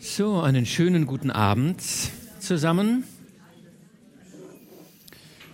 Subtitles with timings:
[0.00, 1.82] So, einen schönen guten Abend
[2.38, 3.02] zusammen.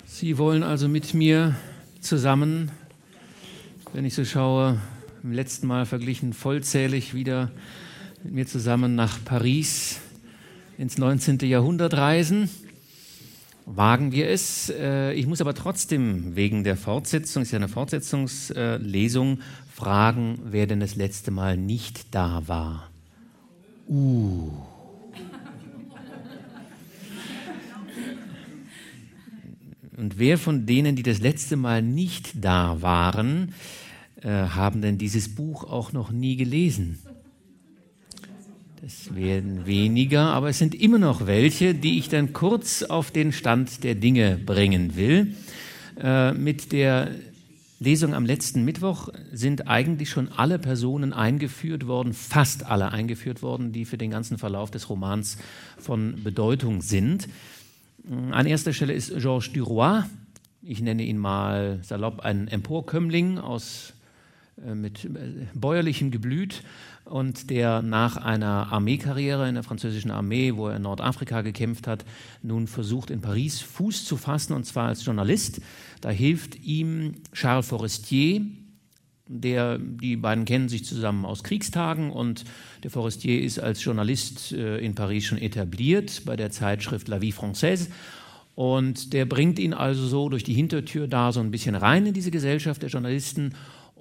[0.05, 1.57] Sie wollen also mit mir
[2.03, 2.71] zusammen,
[3.95, 4.83] wenn ich so schaue,
[5.23, 7.53] im letzten Mal verglichen vollzählig wieder
[8.23, 10.01] mit mir zusammen nach Paris
[10.77, 11.39] ins 19.
[11.39, 12.51] Jahrhundert reisen.
[13.65, 14.69] Wagen wir es.
[14.69, 19.41] Äh, ich muss aber trotzdem wegen der Fortsetzung, es ist ja eine Fortsetzungslesung,
[19.73, 22.91] fragen, wer denn das letzte Mal nicht da war.
[23.89, 24.51] Uh.
[29.97, 33.55] Und wer von denen, die das letzte Mal nicht da waren,
[34.23, 36.99] äh, haben denn dieses Buch auch noch nie gelesen?
[38.83, 43.33] Das werden weniger, aber es sind immer noch welche, die ich dann kurz auf den
[43.33, 45.35] Stand der Dinge bringen will.
[45.99, 47.13] Äh, mit der
[47.81, 53.73] Lesung am letzten Mittwoch sind eigentlich schon alle Personen eingeführt worden, fast alle eingeführt worden,
[53.73, 55.39] die für den ganzen Verlauf des Romans
[55.79, 57.29] von Bedeutung sind.
[58.31, 60.03] An erster Stelle ist Georges Duroy.
[60.63, 63.93] Ich nenne ihn mal salopp einen Emporkömmling aus,
[64.65, 66.63] äh, mit äh, bäuerlichem Geblüt
[67.05, 72.05] und der nach einer Armeekarriere in der französischen Armee, wo er in Nordafrika gekämpft hat,
[72.43, 75.61] nun versucht in Paris Fuß zu fassen und zwar als Journalist.
[76.01, 78.43] Da hilft ihm Charles Forestier,
[79.27, 82.45] der, die beiden kennen sich zusammen aus Kriegstagen und
[82.83, 87.33] der Forestier ist als Journalist äh, in Paris schon etabliert bei der Zeitschrift La Vie
[87.33, 87.89] Française.
[88.55, 92.15] Und der bringt ihn also so durch die Hintertür da so ein bisschen rein in
[92.15, 93.55] diese Gesellschaft der Journalisten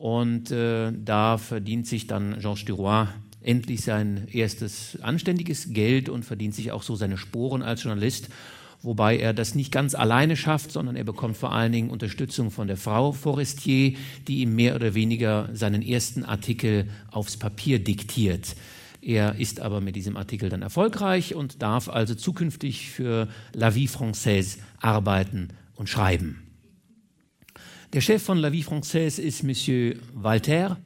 [0.03, 3.05] und äh, da verdient sich dann Georges Duroy
[3.41, 8.27] endlich sein erstes anständiges Geld und verdient sich auch so seine Sporen als Journalist,
[8.81, 12.67] wobei er das nicht ganz alleine schafft, sondern er bekommt vor allen Dingen Unterstützung von
[12.67, 13.93] der Frau Forestier,
[14.27, 18.57] die ihm mehr oder weniger seinen ersten Artikel aufs Papier diktiert.
[19.01, 23.87] Er ist aber mit diesem Artikel dann erfolgreich und darf also zukünftig für La Vie
[23.87, 26.42] Française arbeiten und schreiben.
[27.93, 30.79] Der Chef von La Vie Française ist Monsieur Walter.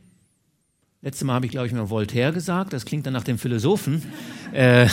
[1.01, 2.73] Letztes Mal habe ich, glaube ich, mal Voltaire gesagt.
[2.73, 4.03] Das klingt dann nach dem Philosophen.
[4.51, 4.89] äh,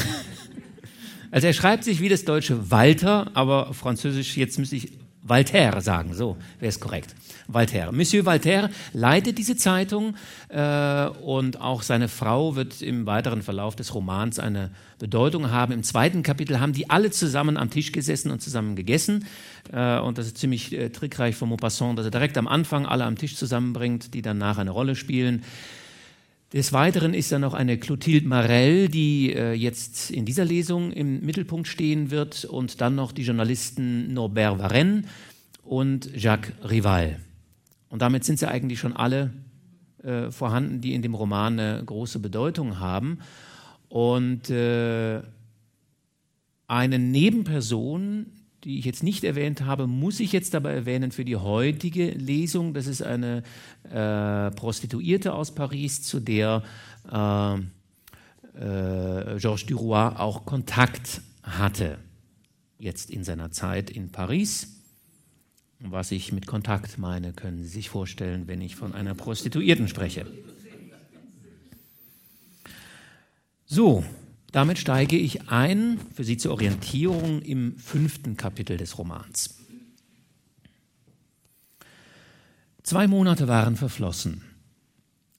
[1.32, 4.92] also er schreibt sich wie das deutsche Walter, aber französisch, jetzt müsste ich
[5.26, 7.14] Walter sagen, so wäre es korrekt.
[7.48, 7.92] Walter.
[7.92, 10.16] Monsieur Walter leitet diese Zeitung
[10.48, 15.72] äh, und auch seine Frau wird im weiteren Verlauf des Romans eine Bedeutung haben.
[15.72, 19.26] Im zweiten Kapitel haben die alle zusammen am Tisch gesessen und zusammen gegessen.
[19.72, 23.04] Äh, und das ist ziemlich äh, trickreich von Maupassant, dass er direkt am Anfang alle
[23.04, 25.42] am Tisch zusammenbringt, die danach eine Rolle spielen.
[26.54, 31.20] Des Weiteren ist da noch eine Clotilde Marel, die äh, jetzt in dieser Lesung im
[31.26, 35.03] Mittelpunkt stehen wird, und dann noch die Journalisten Norbert Varenne
[35.65, 37.19] und Jacques Rival.
[37.88, 39.32] Und damit sind sie eigentlich schon alle
[40.04, 43.19] äh, vorhanden, die in dem Roman eine große Bedeutung haben.
[43.88, 45.22] Und äh,
[46.69, 48.26] eine Nebenperson,
[48.64, 52.72] die ich jetzt nicht erwähnt habe, muss ich jetzt aber erwähnen für die heutige Lesung.
[52.72, 53.42] Das ist eine
[53.84, 56.62] äh, Prostituierte aus Paris, zu der
[57.12, 61.98] äh, äh, Georges Duroy auch Kontakt hatte,
[62.78, 64.70] jetzt in seiner Zeit in Paris.
[65.80, 70.24] Was ich mit Kontakt meine, können Sie sich vorstellen, wenn ich von einer Prostituierten spreche.
[73.66, 74.04] So,
[74.54, 79.59] damit steige ich ein, für Sie zur Orientierung, im fünften Kapitel des Romans.
[82.84, 84.42] Zwei Monate waren verflossen.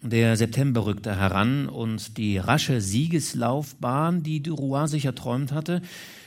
[0.01, 5.81] Der September rückte heran und die rasche Siegeslaufbahn, die Duroy sich erträumt hatte,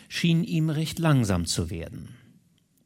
[0.09, 2.09] schien ihm recht langsam zu werden.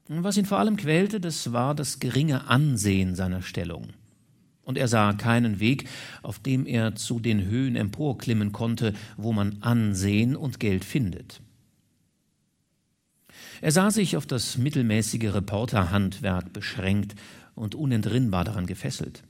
[0.09, 3.93] Was ihn vor allem quälte, das war das geringe Ansehen seiner Stellung
[4.65, 5.89] und er sah keinen Weg,
[6.23, 11.41] auf dem er zu den Höhen emporklimmen konnte, wo man Ansehen und Geld findet.
[13.61, 17.15] Er sah sich auf das mittelmäßige Reporterhandwerk beschränkt
[17.55, 19.23] und unentrinnbar daran gefesselt.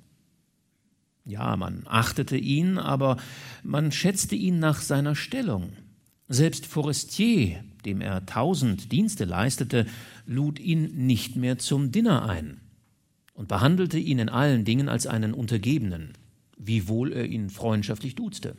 [1.24, 3.16] Ja, man achtete ihn, aber
[3.62, 5.74] man schätzte ihn nach seiner Stellung.
[6.28, 9.86] Selbst Forestier, dem er tausend Dienste leistete,
[10.26, 12.61] lud ihn nicht mehr zum Dinner ein
[13.42, 16.12] und behandelte ihn in allen Dingen als einen Untergebenen,
[16.56, 18.54] wiewohl er ihn freundschaftlich duzte.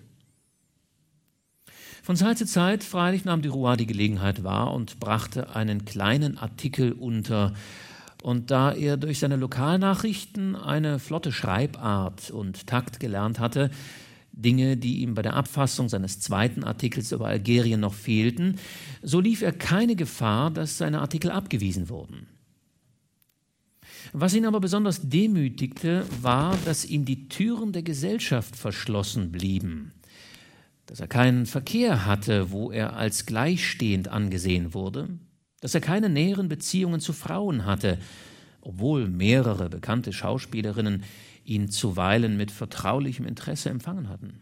[2.02, 6.92] Von Zeit zu Zeit freilich nahm Duroy die Gelegenheit wahr und brachte einen kleinen Artikel
[6.92, 7.54] unter,
[8.24, 13.72] und da er durch seine Lokalnachrichten eine flotte Schreibart und Takt gelernt hatte,
[14.34, 18.58] Dinge, die ihm bei der Abfassung seines zweiten Artikels über Algerien noch fehlten,
[19.02, 22.28] so lief er keine Gefahr, dass seine Artikel abgewiesen wurden.
[24.16, 29.92] Was ihn aber besonders demütigte, war, dass ihm die Türen der Gesellschaft verschlossen blieben.
[30.86, 35.08] dass er keinen Verkehr hatte, wo er als gleichstehend angesehen wurde,
[35.62, 37.98] dass er keine näheren Beziehungen zu Frauen hatte,
[38.60, 41.04] obwohl mehrere bekannte Schauspielerinnen
[41.46, 44.42] ihn zuweilen mit vertraulichem Interesse empfangen hatten.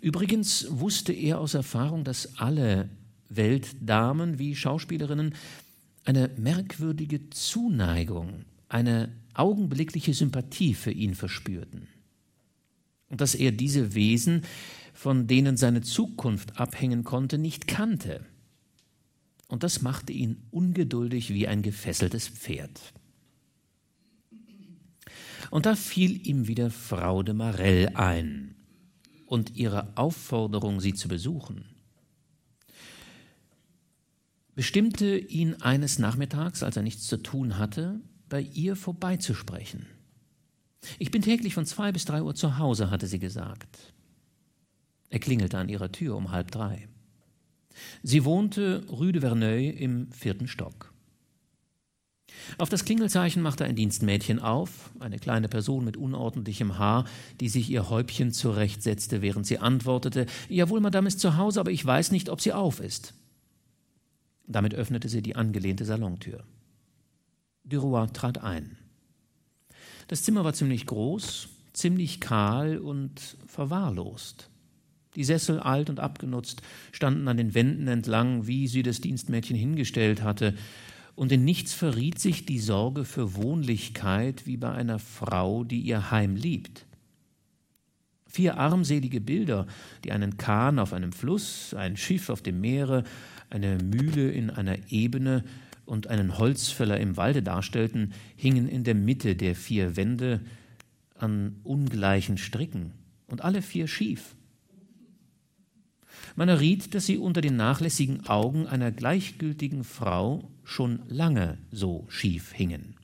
[0.00, 2.88] Übrigens wusste er aus Erfahrung, dass alle
[3.28, 5.34] Weltdamen wie Schauspielerinnen
[6.04, 11.88] eine merkwürdige Zuneigung, eine augenblickliche Sympathie für ihn verspürten.
[13.08, 14.42] Und dass er diese Wesen,
[14.94, 18.24] von denen seine Zukunft abhängen konnte, nicht kannte.
[19.48, 22.80] Und das machte ihn ungeduldig wie ein gefesseltes Pferd.
[25.50, 28.54] Und da fiel ihm wieder Frau de Marell ein
[29.26, 31.69] und ihre Aufforderung, sie zu besuchen
[34.60, 37.98] bestimmte ihn eines Nachmittags, als er nichts zu tun hatte,
[38.28, 39.86] bei ihr vorbeizusprechen.
[40.98, 43.94] Ich bin täglich von zwei bis drei Uhr zu Hause, hatte sie gesagt.
[45.08, 46.88] Er klingelte an ihrer Tür um halb drei.
[48.02, 50.92] Sie wohnte Rue de Verneuil im vierten Stock.
[52.58, 57.06] Auf das Klingelzeichen machte ein Dienstmädchen auf, eine kleine Person mit unordentlichem Haar,
[57.40, 61.86] die sich ihr Häubchen zurechtsetzte, während sie antwortete: Jawohl, Madame ist zu Hause, aber ich
[61.86, 63.14] weiß nicht, ob sie auf ist.
[64.50, 66.42] Damit öffnete sie die angelehnte Salontür.
[67.64, 68.76] Duroy trat ein.
[70.08, 74.50] Das Zimmer war ziemlich groß, ziemlich kahl und verwahrlost.
[75.14, 80.22] Die Sessel, alt und abgenutzt, standen an den Wänden entlang, wie sie das Dienstmädchen hingestellt
[80.22, 80.54] hatte,
[81.14, 86.10] und in nichts verriet sich die Sorge für Wohnlichkeit wie bei einer Frau, die ihr
[86.10, 86.86] Heim liebt.
[88.26, 89.66] Vier armselige Bilder,
[90.04, 93.04] die einen Kahn auf einem Fluss, ein Schiff auf dem Meere,
[93.50, 95.44] eine Mühle in einer Ebene
[95.84, 100.40] und einen Holzfäller im Walde darstellten, hingen in der Mitte der vier Wände
[101.16, 102.92] an ungleichen Stricken
[103.26, 104.34] und alle vier schief.
[106.36, 112.52] Man erriet, dass sie unter den nachlässigen Augen einer gleichgültigen Frau schon lange so schief
[112.52, 112.94] hingen.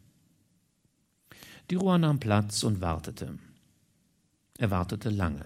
[1.68, 3.38] Duroy nahm Platz und wartete.
[4.58, 5.44] Er wartete lange.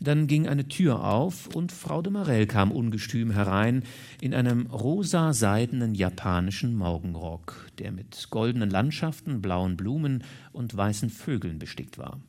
[0.00, 3.82] Dann ging eine Tür auf und Frau de Marell kam ungestüm herein
[4.20, 11.98] in einem rosa-seidenen japanischen Morgenrock, der mit goldenen Landschaften, blauen Blumen und weißen Vögeln bestickt
[11.98, 12.20] war.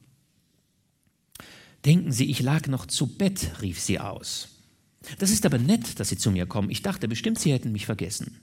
[1.86, 4.50] Denken Sie, ich lag noch zu Bett, rief sie aus.
[5.20, 6.70] Das ist aber nett, dass Sie zu mir kommen.
[6.70, 8.38] Ich dachte bestimmt, Sie hätten mich vergessen.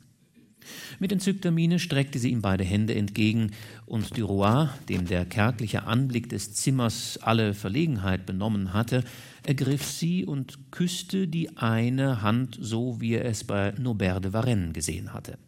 [0.99, 3.53] Mit entzückter Miene streckte sie ihm beide Hände entgegen,
[3.87, 9.05] und Duroy, dem der kärgliche Anblick des Zimmers alle Verlegenheit benommen hatte,
[9.43, 14.73] ergriff sie und küsste die eine Hand so, wie er es bei Nobert de Varennes
[14.73, 15.39] gesehen hatte.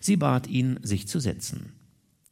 [0.00, 1.72] Sie bat ihn, sich zu setzen.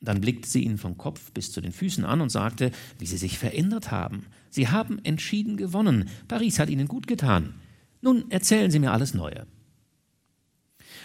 [0.01, 3.17] Dann blickte sie ihn vom Kopf bis zu den Füßen an und sagte, wie sie
[3.17, 4.27] sich verändert haben.
[4.51, 6.09] Sie haben entschieden gewonnen.
[6.27, 7.55] Paris hat Ihnen gut getan.
[8.01, 9.47] Nun erzählen Sie mir alles Neue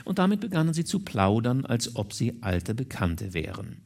[0.08, 3.82] und damit begannen sie zu plaudern, als ob sie alte Bekannte wären.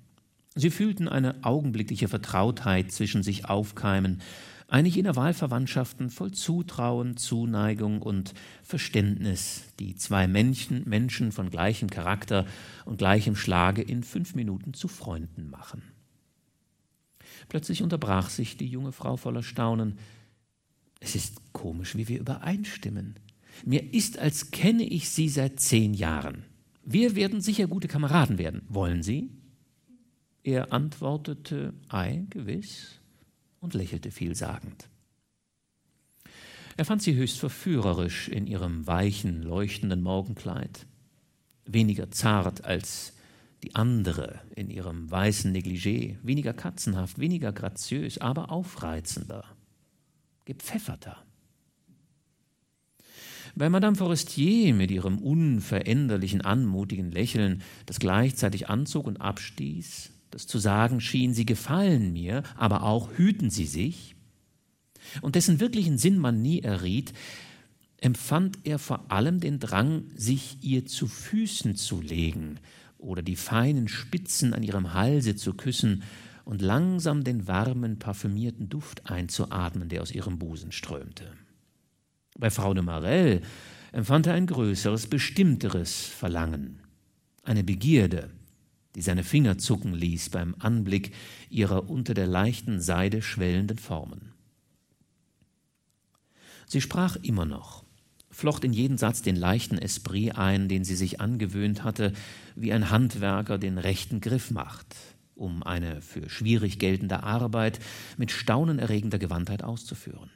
[0.53, 4.21] Sie fühlten eine augenblickliche Vertrautheit zwischen sich aufkeimen,
[4.67, 12.45] eine jener Wahlverwandtschaften voll Zutrauen, Zuneigung und Verständnis, die zwei Menschen, Menschen von gleichem Charakter
[12.85, 15.81] und gleichem Schlage in fünf Minuten zu Freunden machen.
[17.49, 19.97] Plötzlich unterbrach sich die junge Frau voller Staunen.
[20.99, 23.15] Es ist komisch, wie wir übereinstimmen.
[23.65, 26.45] Mir ist, als kenne ich Sie seit zehn Jahren.
[26.83, 28.63] Wir werden sicher gute Kameraden werden.
[28.67, 29.29] Wollen Sie?
[30.43, 32.99] Er antwortete, ei, gewiss,
[33.59, 34.89] und lächelte vielsagend.
[36.77, 40.87] Er fand sie höchst verführerisch in ihrem weichen, leuchtenden Morgenkleid,
[41.65, 43.13] weniger zart als
[43.63, 49.45] die andere in ihrem weißen Negligé, weniger katzenhaft, weniger graziös, aber aufreizender,
[50.45, 51.23] gepfefferter.
[53.55, 60.57] Bei Madame Forestier mit ihrem unveränderlichen, anmutigen Lächeln, das gleichzeitig anzog und abstieß, das zu
[60.59, 64.15] sagen schien, sie gefallen mir, aber auch hüten sie sich,
[65.21, 67.13] und dessen wirklichen Sinn man nie erriet,
[67.97, 72.59] empfand er vor allem den Drang, sich ihr zu Füßen zu legen
[72.97, 76.03] oder die feinen Spitzen an ihrem Halse zu küssen
[76.45, 81.31] und langsam den warmen, parfümierten Duft einzuatmen, der aus ihrem Busen strömte.
[82.37, 83.41] Bei Frau de Marell
[83.91, 86.81] empfand er ein größeres, bestimmteres Verlangen,
[87.43, 88.29] eine Begierde,
[88.95, 91.13] die seine Finger zucken ließ beim Anblick
[91.49, 94.33] ihrer unter der leichten Seide schwellenden Formen.
[96.65, 97.83] Sie sprach immer noch,
[98.29, 102.13] flocht in jeden Satz den leichten Esprit ein, den sie sich angewöhnt hatte,
[102.55, 104.95] wie ein Handwerker den rechten Griff macht,
[105.35, 107.79] um eine für schwierig geltende Arbeit
[108.17, 110.29] mit staunenerregender Gewandtheit auszuführen.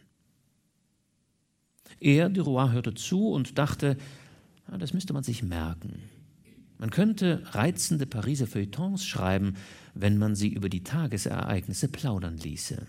[1.99, 3.97] Er, Duroy, hörte zu und dachte,
[4.67, 6.03] das müsste man sich merken.
[6.77, 9.55] Man könnte reizende Pariser Feuilletons schreiben,
[9.93, 12.85] wenn man sie über die Tagesereignisse plaudern ließe.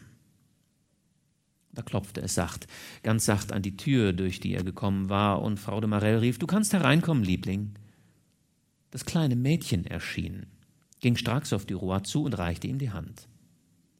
[1.72, 2.66] Da klopfte es sacht,
[3.02, 6.38] ganz sacht an die Tür, durch die er gekommen war, und Frau de Marelle rief:
[6.38, 7.74] Du kannst hereinkommen, Liebling.
[8.90, 10.46] Das kleine Mädchen erschien,
[11.00, 13.28] ging stracks auf Duroy zu und reichte ihm die Hand.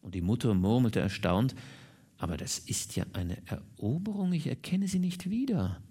[0.01, 1.55] Und die Mutter murmelte erstaunt:
[2.19, 5.83] Aber das ist ja eine Eroberung, ich erkenne sie nicht wieder.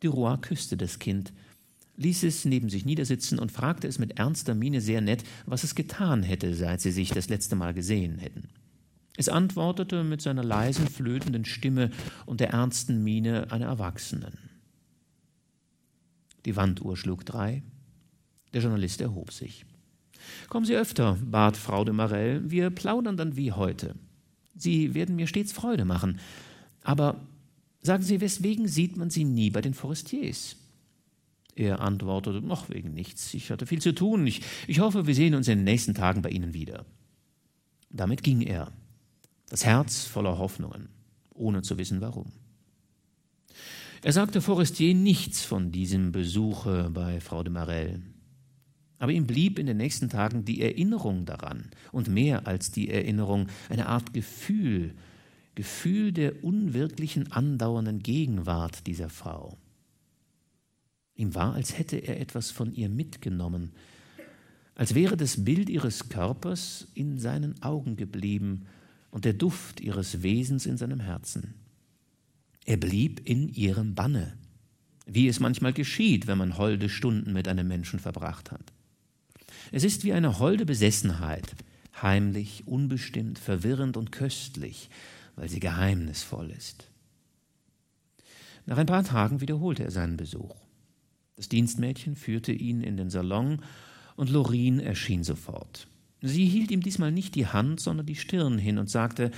[0.00, 1.32] Duroy küsste das Kind,
[1.96, 5.74] ließ es neben sich niedersitzen und fragte es mit ernster Miene sehr nett, was es
[5.74, 8.48] getan hätte, seit sie sich das letzte Mal gesehen hätten.
[9.16, 11.90] Es antwortete mit seiner leisen, flötenden Stimme
[12.26, 14.36] und der ernsten Miene einer Erwachsenen.
[16.44, 17.62] Die Wanduhr schlug drei.
[18.52, 19.64] Der Journalist erhob sich.
[20.48, 23.94] Kommen Sie öfter, bat Frau de Marell, wir plaudern dann wie heute.
[24.56, 26.20] Sie werden mir stets Freude machen.
[26.82, 27.20] Aber
[27.80, 30.56] sagen Sie, weswegen sieht man Sie nie bei den Forestiers?
[31.56, 33.32] Er antwortete, noch wegen nichts.
[33.34, 34.26] Ich hatte viel zu tun.
[34.26, 36.84] Ich, ich hoffe, wir sehen uns in den nächsten Tagen bei Ihnen wieder.
[37.90, 38.72] Damit ging er
[39.48, 40.88] das Herz voller Hoffnungen,
[41.32, 42.26] ohne zu wissen warum.
[44.02, 48.02] Er sagte Forestier nichts von diesem Besuche bei Frau de Marelle.
[48.98, 53.48] Aber ihm blieb in den nächsten Tagen die Erinnerung daran und mehr als die Erinnerung
[53.68, 54.94] eine Art Gefühl,
[55.54, 59.56] Gefühl der unwirklichen andauernden Gegenwart dieser Frau.
[61.16, 63.72] Ihm war, als hätte er etwas von ihr mitgenommen,
[64.74, 68.66] als wäre das Bild ihres Körpers in seinen Augen geblieben
[69.10, 71.54] und der Duft ihres Wesens in seinem Herzen.
[72.64, 74.36] Er blieb in ihrem Banne,
[75.06, 78.73] wie es manchmal geschieht, wenn man holde Stunden mit einem Menschen verbracht hat.
[79.72, 81.54] Es ist wie eine holde Besessenheit,
[82.00, 84.90] heimlich, unbestimmt, verwirrend und köstlich,
[85.36, 86.88] weil sie geheimnisvoll ist.
[88.66, 90.54] Nach ein paar Tagen wiederholte er seinen Besuch.
[91.36, 93.60] Das Dienstmädchen führte ihn in den Salon
[94.16, 95.88] und Lorin erschien sofort.
[96.26, 99.30] Sie hielt ihm diesmal nicht die Hand, sondern die Stirn hin und sagte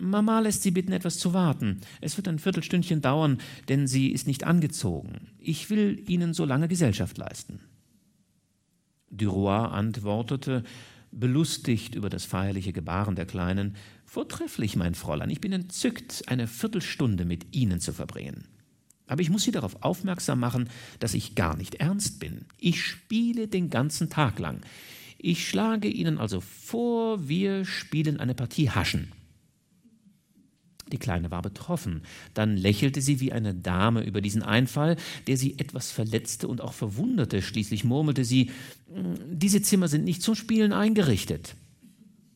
[0.00, 1.80] Mama lässt Sie bitten, etwas zu warten.
[2.00, 5.28] Es wird ein Viertelstündchen dauern, denn sie ist nicht angezogen.
[5.40, 7.58] Ich will Ihnen so lange Gesellschaft leisten.
[9.10, 10.64] Duroy antwortete,
[11.10, 13.74] belustigt über das feierliche Gebaren der Kleinen
[14.04, 18.48] Vortrefflich, mein Fräulein, ich bin entzückt, eine Viertelstunde mit Ihnen zu verbringen.
[19.06, 22.46] Aber ich muss Sie darauf aufmerksam machen, dass ich gar nicht ernst bin.
[22.58, 24.62] Ich spiele den ganzen Tag lang.
[25.18, 29.12] Ich schlage Ihnen also vor, wir spielen eine Partie Haschen.
[30.92, 32.02] Die Kleine war betroffen.
[32.34, 36.72] Dann lächelte sie wie eine Dame über diesen Einfall, der sie etwas verletzte und auch
[36.72, 37.42] verwunderte.
[37.42, 38.50] Schließlich murmelte sie,
[38.92, 41.54] hm, diese Zimmer sind nicht zum Spielen eingerichtet.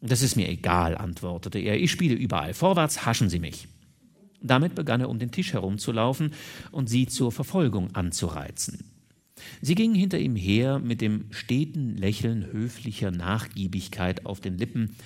[0.01, 1.81] Das ist mir egal, antwortete er.
[1.81, 2.55] Ich spiele überall.
[2.55, 3.69] Vorwärts haschen Sie mich.
[4.43, 6.33] Damit begann er um den Tisch herumzulaufen
[6.73, 8.85] und sie zur Verfolgung anzureizen.
[9.61, 14.97] Sie ging hinter ihm her mit dem steten Lächeln höflicher Nachgiebigkeit auf den Lippen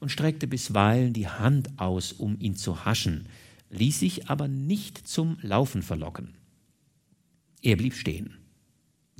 [0.00, 3.26] und streckte bisweilen die Hand aus, um ihn zu haschen,
[3.70, 6.34] ließ sich aber nicht zum Laufen verlocken.
[7.62, 8.36] Er blieb stehen,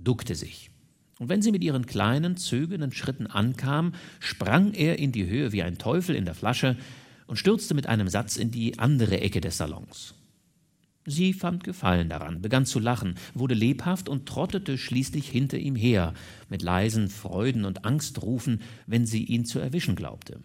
[0.01, 0.71] duckte sich,
[1.19, 5.63] und wenn sie mit ihren kleinen, zögernden Schritten ankam, sprang er in die Höhe wie
[5.63, 6.77] ein Teufel in der Flasche
[7.27, 10.15] und stürzte mit einem Satz in die andere Ecke des Salons.
[11.05, 16.13] Sie fand Gefallen daran, begann zu lachen, wurde lebhaft und trottete schließlich hinter ihm her,
[16.51, 20.41] mit leisen Freuden und Angstrufen, wenn sie ihn zu erwischen glaubte.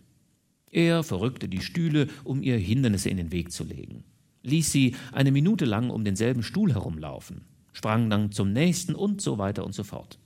[0.74, 4.04] Er verrückte die Stühle, um ihr Hindernisse in den Weg zu legen,
[4.42, 7.42] ließ sie eine Minute lang um denselben Stuhl herumlaufen,
[7.74, 10.18] sprang dann zum nächsten und so weiter und so fort.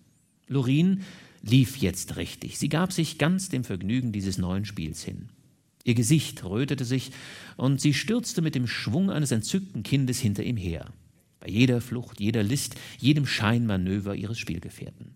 [0.48, 1.02] Lorin
[1.42, 2.58] lief jetzt richtig.
[2.58, 5.28] Sie gab sich ganz dem Vergnügen dieses neuen Spiels hin.
[5.84, 7.12] Ihr Gesicht rötete sich,
[7.58, 10.94] und sie stürzte mit dem Schwung eines entzückten Kindes hinter ihm her,
[11.42, 15.16] bei jeder Flucht, jeder List, jedem Scheinmanöver ihres Spielgefährten.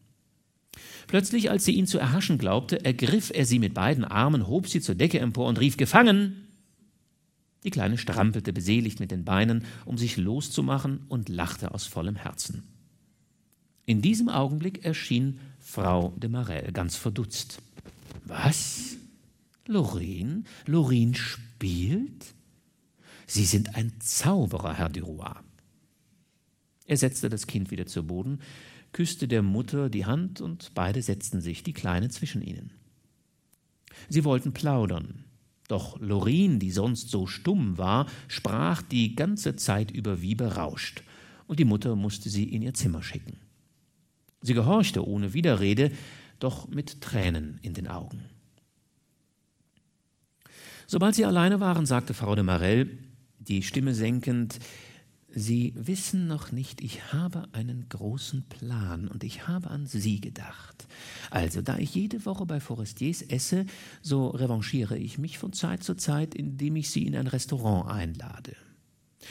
[1.11, 4.79] Plötzlich, als sie ihn zu erhaschen glaubte, ergriff er sie mit beiden Armen, hob sie
[4.79, 6.47] zur Decke empor und rief Gefangen.
[7.65, 12.63] Die Kleine strampelte beseligt mit den Beinen, um sich loszumachen, und lachte aus vollem Herzen.
[13.85, 17.61] In diesem Augenblick erschien Frau de Marelle ganz verdutzt.
[18.23, 18.95] Was?
[19.67, 20.45] Lorin?
[20.65, 22.35] Lorin spielt?
[23.27, 25.35] Sie sind ein Zauberer, Herr Duroy.
[26.85, 28.39] Er setzte das Kind wieder zu Boden,
[28.93, 32.71] küsste der Mutter die Hand und beide setzten sich, die Kleine zwischen ihnen.
[34.10, 35.24] Sie wollten plaudern,
[35.67, 41.03] doch Lorin, die sonst so stumm war, sprach die ganze Zeit über wie berauscht,
[41.48, 43.38] und die Mutter musste sie in ihr Zimmer schicken.
[44.41, 45.91] Sie gehorchte ohne Widerrede,
[46.39, 48.24] doch mit Tränen in den Augen.
[50.88, 52.98] Sobald sie alleine waren, sagte Frau de Marell,
[53.39, 54.60] die Stimme senkend,
[55.33, 60.88] Sie wissen noch nicht, ich habe einen großen Plan und ich habe an Sie gedacht.
[61.29, 63.65] Also, da ich jede Woche bei Forestiers esse,
[64.01, 68.55] so revanchiere ich mich von Zeit zu Zeit, indem ich Sie in ein Restaurant einlade.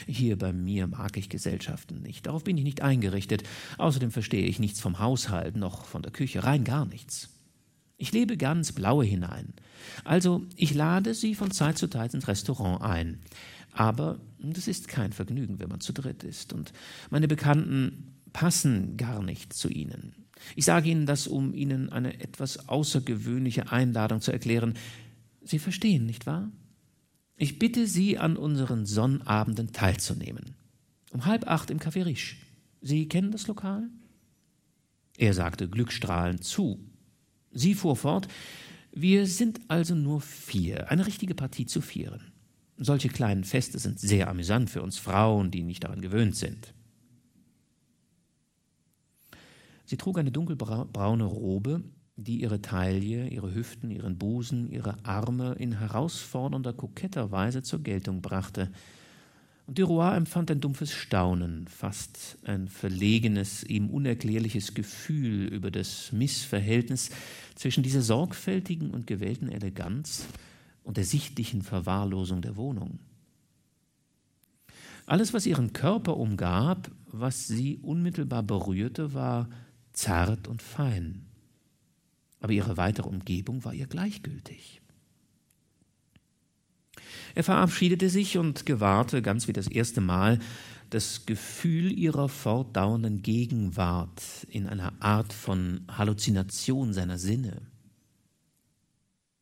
[0.07, 3.43] Hier bei mir mag ich Gesellschaften nicht, darauf bin ich nicht eingerichtet.
[3.77, 7.29] Außerdem verstehe ich nichts vom Haushalt, noch von der Küche, rein gar nichts.
[8.01, 9.53] Ich lebe ganz Blaue hinein.
[10.05, 13.19] Also, ich lade Sie von Zeit zu Zeit ins Restaurant ein.
[13.73, 16.51] Aber das ist kein Vergnügen, wenn man zu dritt ist.
[16.51, 16.73] Und
[17.11, 20.15] meine Bekannten passen gar nicht zu Ihnen.
[20.55, 24.73] Ich sage Ihnen das, um Ihnen eine etwas außergewöhnliche Einladung zu erklären.
[25.43, 26.51] Sie verstehen, nicht wahr?
[27.37, 30.55] Ich bitte Sie, an unseren Sonnabenden teilzunehmen.
[31.11, 32.37] Um halb acht im Café Riche.
[32.81, 33.91] Sie kennen das Lokal?
[35.19, 36.79] Er sagte glückstrahlend zu.
[37.51, 38.27] Sie fuhr fort.
[38.91, 42.31] Wir sind also nur vier, eine richtige Partie zu vieren.
[42.77, 46.73] Solche kleinen Feste sind sehr amüsant für uns Frauen, die nicht daran gewöhnt sind.
[49.85, 51.83] Sie trug eine dunkelbraune Robe,
[52.15, 58.21] die ihre Taille, ihre Hüften, ihren Busen, ihre Arme in herausfordernder, koketter Weise zur Geltung
[58.21, 58.71] brachte.
[59.71, 67.09] Und Duroy empfand ein dumpfes Staunen, fast ein verlegenes, ihm unerklärliches Gefühl über das Missverhältnis
[67.55, 70.25] zwischen dieser sorgfältigen und gewählten Eleganz
[70.83, 72.99] und der sichtlichen Verwahrlosung der Wohnung.
[75.05, 79.47] Alles, was ihren Körper umgab, was sie unmittelbar berührte, war
[79.93, 81.27] zart und fein.
[82.41, 84.80] Aber ihre weitere Umgebung war ihr gleichgültig.
[87.35, 90.39] Er verabschiedete sich und gewahrte ganz wie das erste Mal
[90.89, 97.61] das Gefühl ihrer fortdauernden Gegenwart in einer Art von Halluzination seiner Sinne.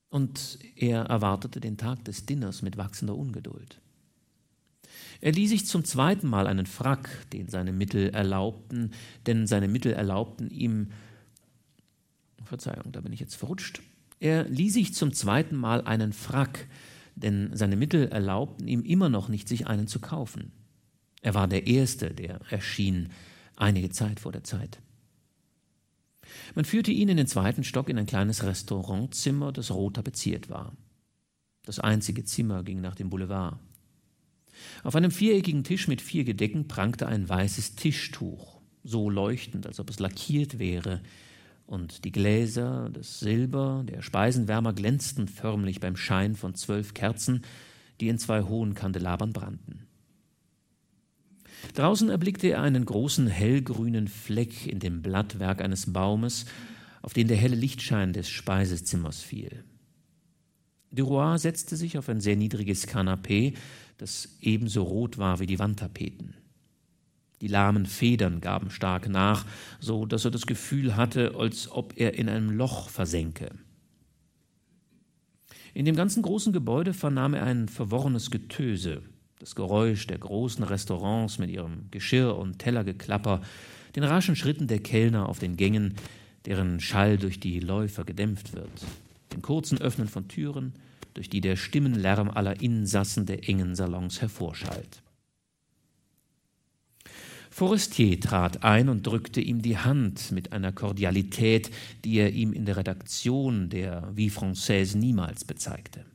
[0.10, 3.82] Und er erwartete den Tag des Dinners mit wachsender Ungeduld.
[5.22, 8.92] Er ließ sich zum zweiten Mal einen Frack, den seine Mittel erlaubten,
[9.26, 10.92] denn seine Mittel erlaubten ihm,
[12.44, 13.82] Verzeihung, da bin ich jetzt verrutscht.
[14.20, 16.68] Er ließ sich zum zweiten Mal einen Frack,
[17.22, 20.52] denn seine Mittel erlaubten ihm immer noch nicht, sich einen zu kaufen.
[21.22, 23.10] Er war der Erste, der erschien,
[23.56, 24.80] einige Zeit vor der Zeit.
[26.56, 30.74] Man führte ihn in den zweiten Stock in ein kleines Restaurantzimmer, das rot tapeziert war.
[31.66, 33.60] Das einzige Zimmer ging nach dem Boulevard.
[34.84, 39.90] Auf einem viereckigen Tisch mit vier Gedecken prangte ein weißes Tischtuch, so leuchtend, als ob
[39.90, 41.02] es lackiert wäre,
[41.70, 47.44] und die Gläser, das Silber, der Speisenwärmer glänzten förmlich beim Schein von zwölf Kerzen,
[48.02, 49.86] die in zwei hohen Kandelabern brannten.
[51.76, 56.46] Draußen erblickte er einen großen hellgrünen Fleck in dem Blattwerk eines Baumes,
[57.04, 59.64] auf den der helle Lichtschein des Speisezimmers fiel.
[60.92, 63.54] Duroy setzte sich auf ein sehr niedriges Kanapee,
[64.00, 66.34] das ebenso rot war wie die Wandtapeten.
[67.42, 69.46] Die lahmen Federn gaben stark nach,
[69.80, 73.52] so dass er das Gefühl hatte, als ob er in einem Loch versenke.
[75.74, 79.04] In dem ganzen großen Gebäude vernahm er ein verworrenes Getöse,
[79.40, 83.42] das Geräusch der großen Restaurants mit ihrem Geschirr und Tellergeklapper,
[83.96, 85.94] den raschen Schritten der Kellner auf den Gängen,
[86.46, 88.70] deren Schall durch die Läufer gedämpft wird,
[89.34, 90.74] den kurzen Öffnen von Türen,
[91.14, 95.02] durch die der Stimmenlärm aller Insassen der engen Salons hervorschallt.
[97.60, 101.70] Forestier trat ein und drückte ihm die Hand mit einer Kordialität,
[102.06, 106.06] die er ihm in der Redaktion der Vie Française niemals bezeigte.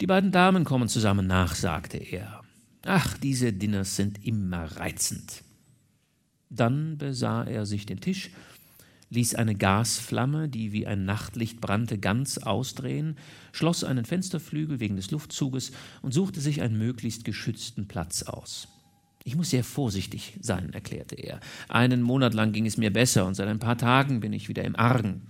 [0.00, 2.40] Die beiden Damen kommen zusammen nach, sagte er.
[2.86, 5.44] Ach, diese Dinners sind immer reizend.
[6.48, 8.30] Dann besah er sich den Tisch,
[9.10, 13.18] ließ eine Gasflamme, die wie ein Nachtlicht brannte, ganz ausdrehen,
[13.52, 18.68] schloss einen Fensterflügel wegen des Luftzuges und suchte sich einen möglichst geschützten Platz aus.
[19.26, 21.40] Ich muss sehr vorsichtig sein, erklärte er.
[21.68, 24.62] Einen Monat lang ging es mir besser und seit ein paar Tagen bin ich wieder
[24.62, 25.26] im Argen.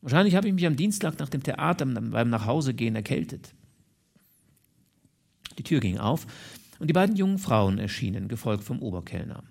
[0.00, 3.52] Wahrscheinlich habe ich mich am Dienstag nach dem Theater beim Nachhausegehen erkältet.
[5.58, 6.26] Die Tür ging auf
[6.78, 9.44] und die beiden jungen Frauen erschienen, gefolgt vom Oberkellner.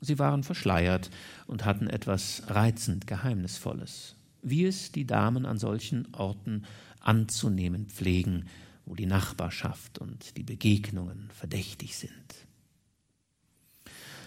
[0.00, 1.08] Sie waren verschleiert
[1.46, 6.64] und hatten etwas reizend Geheimnisvolles, wie es die Damen an solchen Orten
[6.98, 8.46] anzunehmen pflegen,
[8.86, 12.43] wo die Nachbarschaft und die Begegnungen verdächtig sind.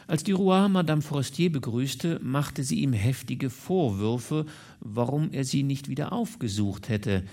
[0.07, 4.45] Als Duroy Madame Forestier begrüßte, machte sie ihm heftige Vorwürfe,
[4.79, 7.25] warum er sie nicht wieder aufgesucht hätte,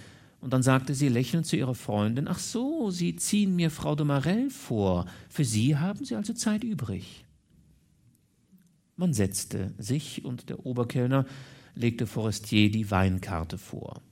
[0.44, 4.04] und dann sagte sie lächelnd zu ihrer Freundin, ach so, Sie ziehen mir Frau de
[4.04, 5.06] Marell vor.
[5.30, 7.24] Für Sie haben Sie also Zeit übrig.
[8.96, 11.24] Man setzte sich, und der Oberkellner
[11.74, 14.02] legte Forestier die Weinkarte vor.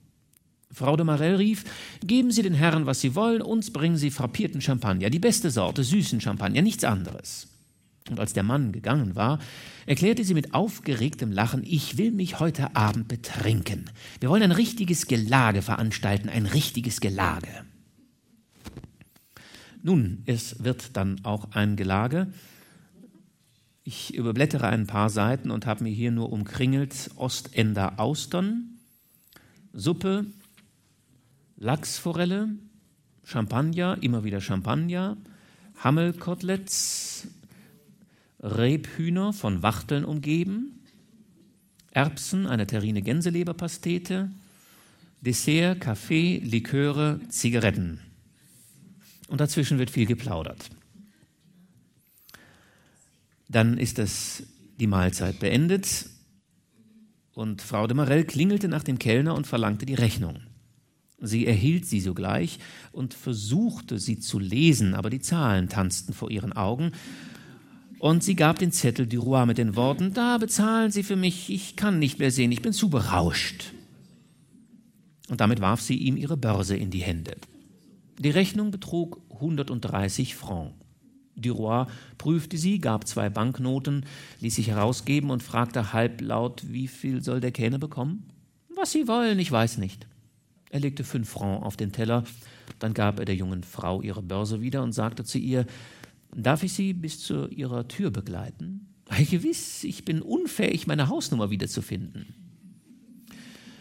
[0.71, 1.65] Frau de Marelle rief,
[2.03, 5.83] geben Sie den Herren, was Sie wollen, uns bringen Sie frappierten Champagner, die beste Sorte,
[5.83, 7.52] süßen Champagner, nichts anderes.
[8.09, 9.39] Und als der Mann gegangen war,
[9.85, 13.89] erklärte sie mit aufgeregtem Lachen, ich will mich heute Abend betrinken.
[14.19, 17.65] Wir wollen ein richtiges Gelage veranstalten, ein richtiges Gelage.
[19.81, 22.27] Nun, es wird dann auch ein Gelage.
[23.83, 28.79] Ich überblättere ein paar Seiten und habe mir hier nur umkringelt Ostender Austern,
[29.73, 30.25] Suppe,
[31.57, 32.49] Lachsforelle,
[33.25, 35.17] Champagner, immer wieder Champagner,
[35.79, 37.27] Hammelkoteletts,
[38.43, 40.83] Rebhühner von Wachteln umgeben,
[41.91, 44.29] Erbsen, eine terrine Gänseleberpastete,
[45.21, 48.01] Dessert, Kaffee, Liköre, Zigaretten.
[49.29, 50.69] Und dazwischen wird viel geplaudert.
[53.47, 54.43] Dann ist das
[54.79, 56.07] die Mahlzeit beendet
[57.33, 60.41] und Frau de Marell klingelte nach dem Kellner und verlangte die Rechnung.
[61.19, 62.59] Sie erhielt sie sogleich
[62.91, 66.91] und versuchte sie zu lesen, aber die Zahlen tanzten vor ihren Augen
[68.03, 71.77] und sie gab den Zettel Duroy mit den Worten, da bezahlen Sie für mich, ich
[71.77, 73.71] kann nicht mehr sehen, ich bin zu berauscht.
[75.29, 77.37] Und damit warf sie ihm ihre Börse in die Hände.
[78.19, 80.73] Die Rechnung betrug 130 Francs.
[81.37, 81.85] Duroy
[82.17, 84.05] prüfte sie, gab zwei Banknoten,
[84.41, 88.25] ließ sich herausgeben und fragte halblaut, wie viel soll der Kellner bekommen?
[88.75, 90.07] Was Sie wollen, ich weiß nicht.
[90.71, 92.25] Er legte fünf Francs auf den Teller,
[92.79, 95.65] dann gab er der jungen Frau ihre Börse wieder und sagte zu ihr,
[96.35, 98.87] Darf ich Sie bis zu Ihrer Tür begleiten?
[99.29, 102.35] Gewiss, ich bin unfähig, meine Hausnummer wiederzufinden.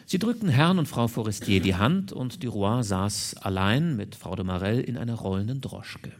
[0.04, 4.44] Sie drückten Herrn und Frau Forestier die Hand und Duroy saß allein mit Frau de
[4.44, 6.12] Marelle in einer rollenden Droschke.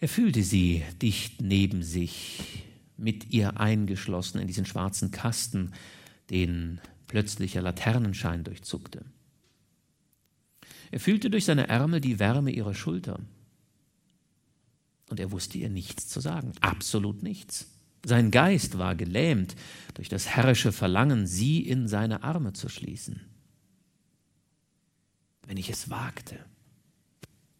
[0.00, 2.64] Er fühlte sie dicht neben sich,
[2.96, 5.72] mit ihr eingeschlossen in diesen schwarzen Kasten,
[6.30, 9.04] den plötzlicher Laternenschein durchzuckte.
[10.90, 13.20] Er fühlte durch seine Ärmel die Wärme ihrer Schulter.
[15.10, 17.66] Und er wusste ihr nichts zu sagen, absolut nichts.
[18.06, 19.56] Sein Geist war gelähmt
[19.94, 23.20] durch das herrische Verlangen, sie in seine Arme zu schließen.
[25.46, 26.38] Wenn ich es wagte,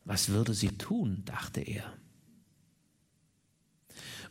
[0.04, 1.92] was würde sie tun, dachte er.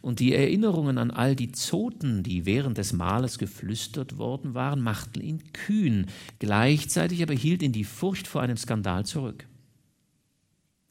[0.02, 5.20] Und die Erinnerungen an all die Zoten, die während des Mahles geflüstert worden waren, machten
[5.20, 6.08] ihn kühn,
[6.40, 9.46] gleichzeitig aber hielt ihn die Furcht vor einem Skandal zurück.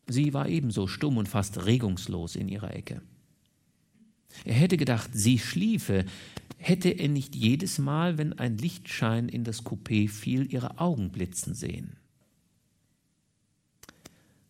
[0.09, 3.03] Sie war ebenso stumm und fast regungslos in ihrer Ecke.
[4.45, 6.05] Er hätte gedacht, sie schliefe,
[6.57, 11.55] hätte er nicht jedes Mal, wenn ein Lichtschein in das Coupé fiel, ihre Augen blitzen
[11.55, 11.97] sehen.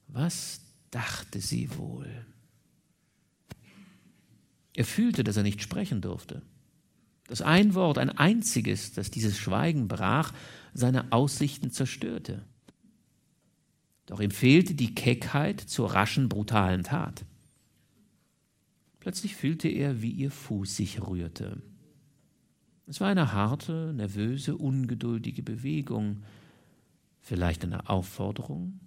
[0.06, 2.08] Was dachte sie wohl?
[4.74, 6.42] Er fühlte, dass er nicht sprechen durfte.
[7.26, 10.32] Dass ein Wort, ein einziges, das dieses Schweigen brach,
[10.72, 12.44] seine Aussichten zerstörte.
[14.08, 17.26] Doch ihm fehlte die Keckheit zur raschen, brutalen Tat.
[19.00, 21.60] Plötzlich fühlte er, wie ihr Fuß sich rührte.
[22.86, 26.22] Es war eine harte, nervöse, ungeduldige Bewegung,
[27.20, 28.80] vielleicht eine Aufforderung.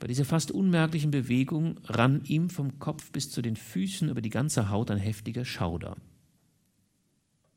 [0.00, 4.30] Bei dieser fast unmerklichen Bewegung rann ihm vom Kopf bis zu den Füßen über die
[4.30, 5.96] ganze Haut ein heftiger Schauder.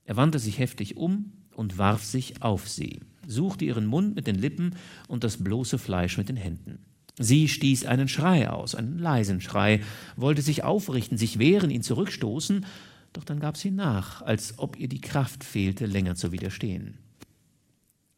[0.03, 4.35] Er wandte sich heftig um und warf sich auf sie suchte ihren Mund mit den
[4.35, 4.75] Lippen
[5.07, 6.79] und das bloße Fleisch mit den Händen.
[7.17, 9.81] Sie stieß einen Schrei aus, einen leisen Schrei,
[10.17, 12.65] wollte sich aufrichten, sich wehren, ihn zurückstoßen,
[13.13, 16.97] doch dann gab sie nach, als ob ihr die Kraft fehlte, länger zu widerstehen.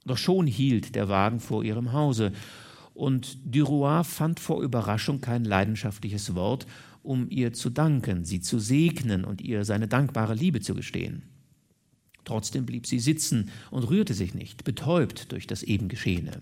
[0.06, 2.32] Doch schon hielt der Wagen vor ihrem Hause,
[2.96, 6.66] und Duroy fand vor Überraschung kein leidenschaftliches Wort,
[7.04, 11.22] um ihr zu danken, sie zu segnen und ihr seine dankbare Liebe zu gestehen.
[12.28, 16.42] Trotzdem blieb sie sitzen und rührte sich nicht, betäubt durch das eben Geschehene.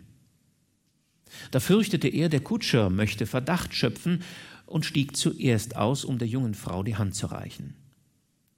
[1.52, 4.24] Da fürchtete er, der Kutscher möchte Verdacht schöpfen
[4.65, 7.76] und stieg zuerst aus, um der jungen Frau die Hand zu reichen.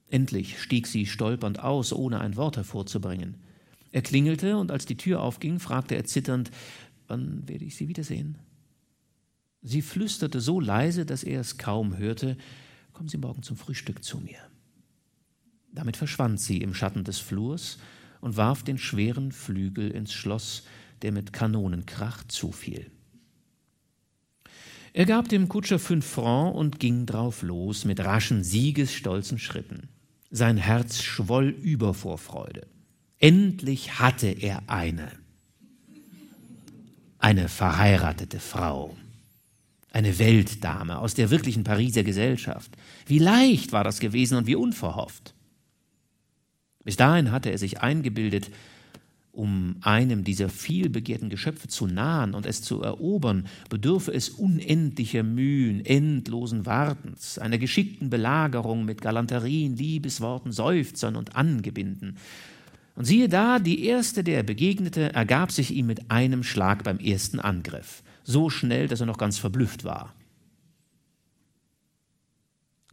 [0.09, 3.35] Endlich stieg sie stolpernd aus, ohne ein Wort hervorzubringen.
[3.91, 6.49] Er klingelte, und als die Tür aufging, fragte er zitternd
[7.09, 8.37] Wann werde ich Sie wiedersehen?
[9.61, 12.37] Sie flüsterte so leise, dass er es kaum hörte
[12.93, 14.39] Kommen Sie morgen zum Frühstück zu mir.
[15.77, 17.77] Damit verschwand sie im Schatten des Flurs
[18.19, 20.63] und warf den schweren Flügel ins Schloss,
[21.03, 22.89] der mit Kanonenkrach zufiel.
[24.91, 29.89] Er gab dem Kutscher fünf Francs und ging drauf los mit raschen, siegesstolzen Schritten.
[30.31, 32.65] Sein Herz schwoll über vor Freude.
[33.19, 35.11] Endlich hatte er eine.
[37.19, 38.97] Eine verheiratete Frau.
[39.91, 42.71] Eine Weltdame aus der wirklichen Pariser Gesellschaft.
[43.05, 45.35] Wie leicht war das gewesen und wie unverhofft.
[46.87, 48.49] Bis dahin hatte er sich eingebildet,
[49.33, 55.23] um einem dieser viel begehrten Geschöpfe zu nahen und es zu erobern, bedürfe es unendlicher
[55.23, 62.15] Mühen, endlosen Wartens, einer geschickten Belagerung mit Galanterien, Liebesworten, Seufzern und Angebinden.
[62.95, 66.99] Und siehe da, die erste, der er begegnete, ergab sich ihm mit einem Schlag beim
[66.99, 70.15] ersten Angriff, so schnell, dass er noch ganz verblüfft war.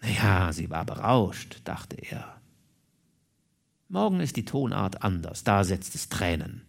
[0.02, 2.40] Naja, sie war berauscht, dachte er.
[3.94, 6.62] Morgen ist die Tonart anders, da setzt es Tränen.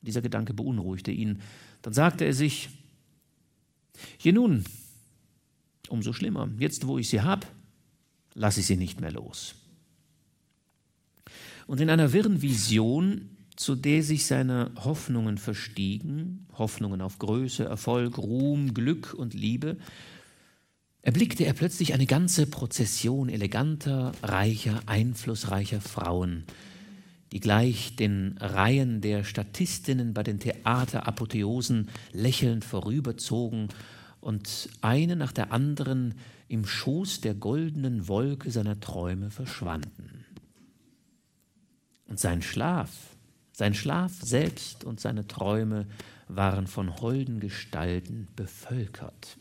[0.00, 1.42] Dieser Gedanke beunruhigte ihn.
[1.82, 2.68] Dann sagte er sich,
[4.20, 4.64] je nun,
[5.88, 7.48] umso schlimmer, jetzt wo ich sie hab,
[8.34, 9.56] lasse ich sie nicht mehr los.
[11.66, 18.18] Und in einer wirren Vision, zu der sich seine Hoffnungen verstiegen, Hoffnungen auf Größe, Erfolg,
[18.18, 19.76] Ruhm, Glück und Liebe,
[21.08, 26.44] erblickte er plötzlich eine ganze Prozession eleganter, reicher, einflussreicher Frauen,
[27.32, 33.68] die gleich den Reihen der Statistinnen bei den Theaterapotheosen lächelnd vorüberzogen
[34.20, 36.14] und eine nach der anderen
[36.46, 40.26] im Schoß der goldenen Wolke seiner Träume verschwanden.
[42.06, 42.90] Und sein Schlaf,
[43.52, 45.86] sein Schlaf selbst und seine Träume
[46.28, 49.38] waren von holden Gestalten bevölkert.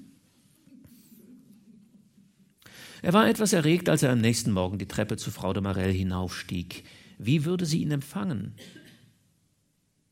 [3.02, 5.94] Er war etwas erregt, als er am nächsten Morgen die Treppe zu Frau de Marell
[5.94, 6.84] hinaufstieg.
[7.18, 8.56] Wie würde sie ihn empfangen?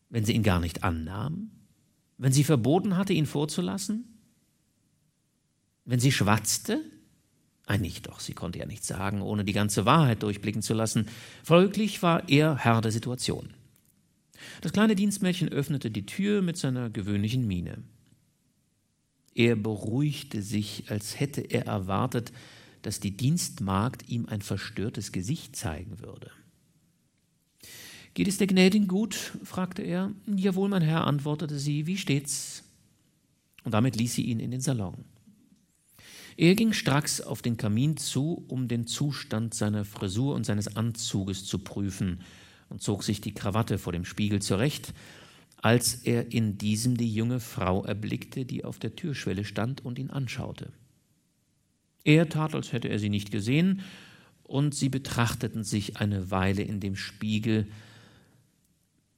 [0.10, 1.52] Wenn sie ihn gar nicht annahm?
[2.18, 4.06] Wenn sie verboten hatte, ihn vorzulassen?
[5.84, 6.82] Wenn sie schwatzte?
[7.68, 11.08] Ein nicht doch, sie konnte ja nichts sagen, ohne die ganze Wahrheit durchblicken zu lassen.
[11.44, 13.54] Folglich war er Herr der Situation.
[14.62, 17.84] Das kleine Dienstmädchen öffnete die Tür mit seiner gewöhnlichen Miene.
[19.34, 22.32] Er beruhigte sich, als hätte er erwartet,
[22.86, 26.30] dass die Dienstmagd ihm ein verstörtes Gesicht zeigen würde.
[28.14, 29.34] Geht es der Gnädigen gut?
[29.44, 30.12] fragte er.
[30.28, 31.88] Jawohl, mein Herr, antwortete sie.
[31.88, 32.64] Wie steht's?
[33.64, 35.04] Und damit ließ sie ihn in den Salon.
[36.38, 41.46] Er ging stracks auf den Kamin zu, um den Zustand seiner Frisur und seines Anzuges
[41.46, 42.22] zu prüfen,
[42.70, 44.94] und zog sich die Krawatte vor dem Spiegel zurecht,
[45.58, 50.10] als er in diesem die junge Frau erblickte, die auf der Türschwelle stand und ihn
[50.10, 50.72] anschaute.
[52.06, 53.82] Er tat, als hätte er sie nicht gesehen,
[54.44, 57.68] und sie betrachteten sich eine Weile in dem Spiegel,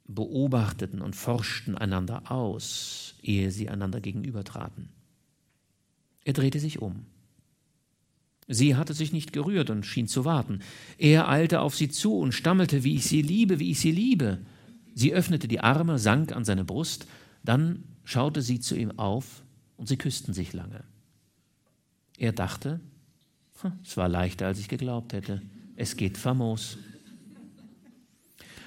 [0.07, 4.87] beobachteten und forschten einander aus, ehe sie einander gegenübertraten.
[6.23, 7.05] Er drehte sich um.
[8.47, 10.61] Sie hatte sich nicht gerührt und schien zu warten.
[10.97, 14.39] Er eilte auf sie zu und stammelte, wie ich sie liebe, wie ich sie liebe.
[14.95, 17.05] Sie öffnete die Arme, sank an seine Brust,
[17.43, 19.43] dann schaute sie zu ihm auf
[19.75, 20.85] und sie küssten sich lange.
[22.17, 22.81] Er dachte,
[23.61, 25.41] hm, es war leichter, als ich geglaubt hätte.
[25.75, 26.77] Es geht famos.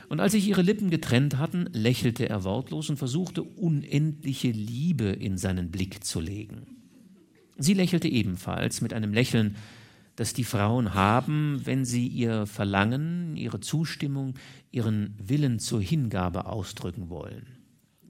[0.08, 5.36] Und als sich ihre Lippen getrennt hatten, lächelte er wortlos und versuchte unendliche Liebe in
[5.36, 6.66] seinen Blick zu legen.
[7.58, 9.56] Sie lächelte ebenfalls mit einem Lächeln,
[10.16, 14.34] das die Frauen haben, wenn sie ihr Verlangen, ihre Zustimmung,
[14.70, 17.46] ihren Willen zur Hingabe ausdrücken wollen.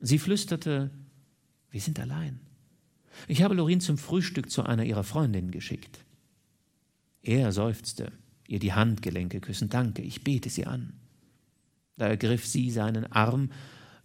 [0.01, 0.91] Sie flüsterte,
[1.71, 2.41] wir sind allein.
[3.29, 6.05] Ich habe Lorin zum Frühstück zu einer ihrer Freundinnen geschickt.
[7.23, 8.13] Er seufzte,
[8.47, 9.69] ihr die Handgelenke küssen.
[9.69, 10.95] Danke, ich bete sie an.
[11.97, 13.51] Da ergriff sie seinen Arm,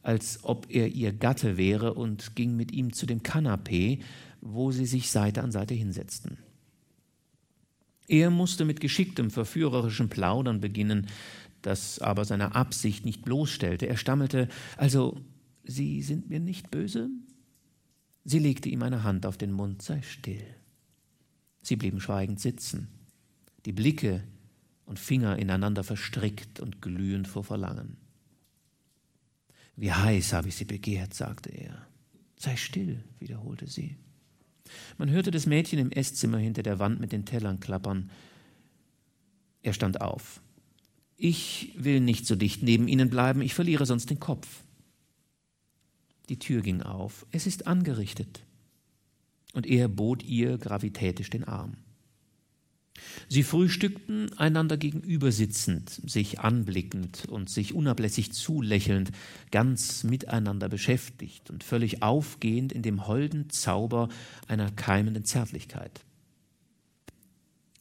[0.02, 4.00] als ob er ihr Gatte wäre, und ging mit ihm zu dem Kanapee,
[4.41, 6.38] wo sie sich Seite an Seite hinsetzten.
[8.08, 11.08] Er musste mit geschicktem, verführerischem Plaudern beginnen,
[11.62, 13.88] das aber seine Absicht nicht bloßstellte.
[13.88, 15.20] Er stammelte, also,
[15.68, 17.10] Sie sind mir nicht böse?
[18.26, 20.44] Sie legte ihm eine Hand auf den Mund, sei still.
[21.62, 22.88] Sie blieben schweigend sitzen,
[23.66, 24.24] die Blicke
[24.86, 27.98] und Finger ineinander verstrickt und glühend vor Verlangen.
[29.76, 31.86] Wie heiß habe ich sie begehrt, sagte er.
[32.38, 33.96] Sei still, wiederholte sie.
[34.98, 38.10] Man hörte das Mädchen im Esszimmer hinter der Wand mit den Tellern klappern.
[39.62, 40.42] Er stand auf.
[41.18, 44.64] Ich will nicht so dicht neben Ihnen bleiben, ich verliere sonst den Kopf.
[46.30, 47.26] Die Tür ging auf.
[47.32, 48.44] Es ist angerichtet.
[49.54, 51.78] Und er bot ihr gravitätisch den Arm.
[53.28, 59.12] Sie frühstückten einander gegenüber sitzend, sich anblickend und sich unablässig zulächelnd,
[59.52, 64.10] ganz miteinander beschäftigt und völlig aufgehend in dem holden Zauber
[64.48, 66.06] einer keimenden Zärtlichkeit.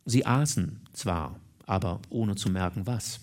[0.04, 3.20] Sie aßen zwar, aber ohne zu merken was.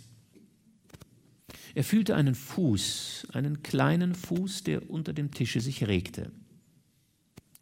[1.73, 6.31] Er fühlte einen Fuß, einen kleinen Fuß, der unter dem Tische sich regte.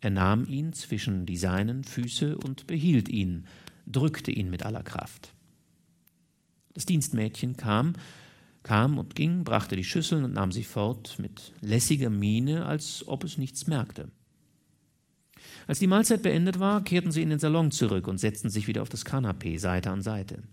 [0.02, 3.46] Er nahm ihn zwischen die seinen Füße und behielt ihn,
[3.86, 5.34] drückte ihn mit aller Kraft.
[6.74, 7.94] Das Dienstmädchen kam,
[8.64, 13.24] kam und ging, brachte die Schüsseln und nahm sie fort mit lässiger Miene, als ob
[13.24, 14.10] es nichts merkte.
[15.68, 18.82] Als die Mahlzeit beendet war, kehrten sie in den Salon zurück und setzten sich wieder
[18.82, 20.44] auf das Kanapee Seite an Seite.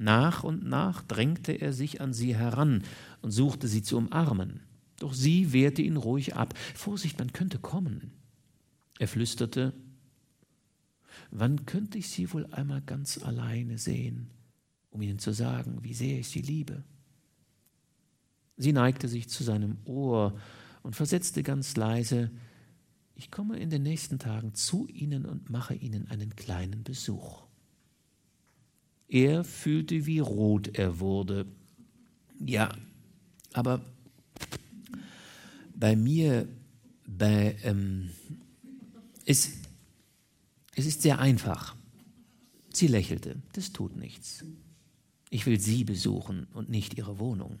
[0.00, 2.82] Nach und nach drängte er sich an sie heran
[3.20, 4.60] und suchte sie zu umarmen.
[4.98, 6.54] Doch sie wehrte ihn ruhig ab.
[6.74, 8.12] Vorsicht, man könnte kommen.
[8.98, 9.74] Er flüsterte,
[11.30, 14.30] Wann könnte ich Sie wohl einmal ganz alleine sehen,
[14.90, 16.82] um Ihnen zu sagen, wie sehr ich Sie liebe?
[18.56, 20.38] Sie neigte sich zu seinem Ohr
[20.82, 22.30] und versetzte ganz leise,
[23.14, 27.49] ich komme in den nächsten Tagen zu Ihnen und mache Ihnen einen kleinen Besuch.
[29.10, 31.46] Er fühlte, wie rot er wurde.
[32.38, 32.72] Ja,
[33.52, 33.84] aber
[35.74, 36.46] bei mir,
[37.06, 38.10] bei, ähm,
[39.26, 39.52] es,
[40.76, 41.74] es ist sehr einfach.
[42.72, 44.44] Sie lächelte, das tut nichts.
[45.28, 47.58] Ich will Sie besuchen und nicht Ihre Wohnung.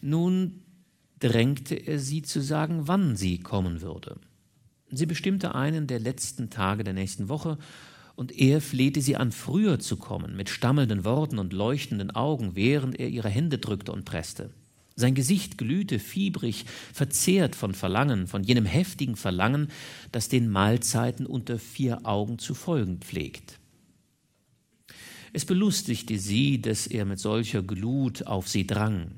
[0.00, 0.62] Nun
[1.20, 4.18] drängte er sie zu sagen, wann sie kommen würde.
[4.90, 7.58] Sie bestimmte einen der letzten Tage der nächsten Woche,
[8.18, 12.98] und er flehte sie an, früher zu kommen, mit stammelnden Worten und leuchtenden Augen, während
[12.98, 14.50] er ihre Hände drückte und presste.
[14.96, 19.68] Sein Gesicht glühte fiebrig, verzehrt von Verlangen, von jenem heftigen Verlangen,
[20.10, 23.60] das den Mahlzeiten unter vier Augen zu folgen pflegt.
[25.32, 29.12] Es belustigte sie, dass er mit solcher Glut auf sie drang.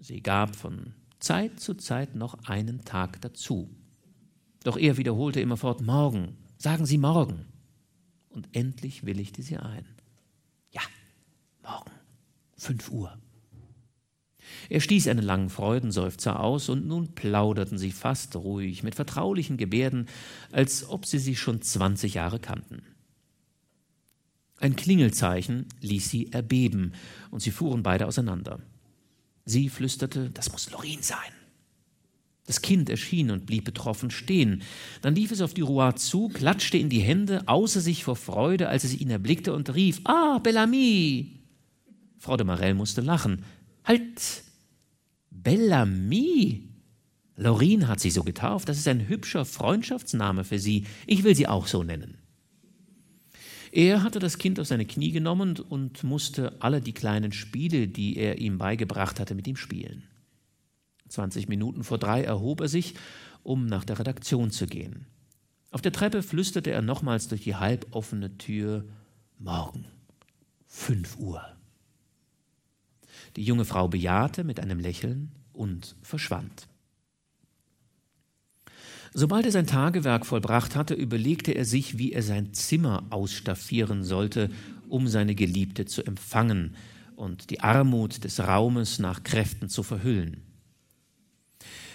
[0.00, 3.70] Sie gab von Zeit zu Zeit noch einen Tag dazu.
[4.64, 7.49] Doch er wiederholte immerfort Morgen, sagen Sie morgen.
[8.30, 9.84] Und endlich willigte sie ein.
[10.72, 10.82] Ja,
[11.62, 11.90] morgen,
[12.56, 13.18] fünf Uhr.
[14.68, 20.08] Er stieß einen langen Freudenseufzer aus, und nun plauderten sie fast ruhig, mit vertraulichen Gebärden,
[20.52, 22.82] als ob sie sich schon zwanzig Jahre kannten.
[24.58, 26.92] Ein Klingelzeichen ließ sie erbeben,
[27.30, 28.60] und sie fuhren beide auseinander.
[29.44, 31.32] Sie flüsterte, das muss Lorin sein.
[32.46, 34.62] Das Kind erschien und blieb betroffen stehen.
[35.02, 38.68] Dann lief es auf die Rouen zu, klatschte in die Hände, außer sich vor Freude,
[38.68, 41.40] als es ihn erblickte und rief: Ah, Bellamy!
[42.18, 43.44] Frau de Marelle musste lachen.
[43.84, 44.42] Halt!
[45.30, 46.68] Bellamy!
[47.36, 48.68] Lorin hat sie so getauft.
[48.68, 50.84] Das ist ein hübscher Freundschaftsname für sie.
[51.06, 52.18] Ich will sie auch so nennen.
[53.72, 58.16] Er hatte das Kind auf seine Knie genommen und musste alle die kleinen Spiele, die
[58.16, 60.02] er ihm beigebracht hatte, mit ihm spielen.
[61.10, 62.94] Zwanzig Minuten vor drei erhob er sich,
[63.42, 65.06] um nach der Redaktion zu gehen.
[65.72, 68.84] Auf der Treppe flüsterte er nochmals durch die halboffene Tür
[69.38, 69.84] Morgen,
[70.66, 71.44] fünf Uhr.
[73.36, 76.68] Die junge Frau bejahte mit einem Lächeln und verschwand.
[79.12, 84.50] Sobald er sein Tagewerk vollbracht hatte, überlegte er sich, wie er sein Zimmer ausstaffieren sollte,
[84.88, 86.76] um seine Geliebte zu empfangen
[87.16, 90.42] und die Armut des Raumes nach Kräften zu verhüllen.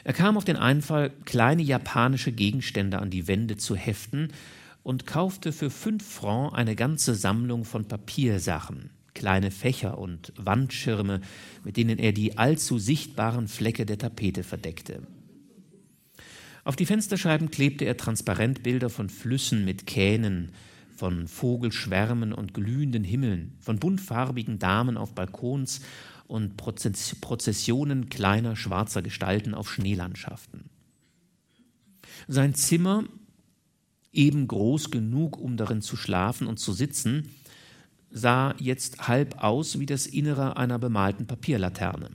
[0.06, 4.30] Er kam auf den Einfall, kleine japanische Gegenstände an die Wände zu heften
[4.84, 11.22] und kaufte für fünf Francs eine ganze Sammlung von Papiersachen, kleine Fächer und Wandschirme,
[11.64, 15.02] mit denen er die allzu sichtbaren Flecke der Tapete verdeckte.
[16.64, 20.52] Auf die Fensterscheiben klebte er Transparentbilder von Flüssen mit Kähnen,
[20.96, 25.82] von Vogelschwärmen und glühenden Himmeln, von buntfarbigen Damen auf Balkons
[26.28, 30.70] und Prozessionen kleiner schwarzer Gestalten auf Schneelandschaften.
[32.28, 33.04] Sein Zimmer,
[34.12, 37.30] eben groß genug, um darin zu schlafen und zu sitzen,
[38.10, 42.12] sah jetzt halb aus wie das Innere einer bemalten Papierlaterne.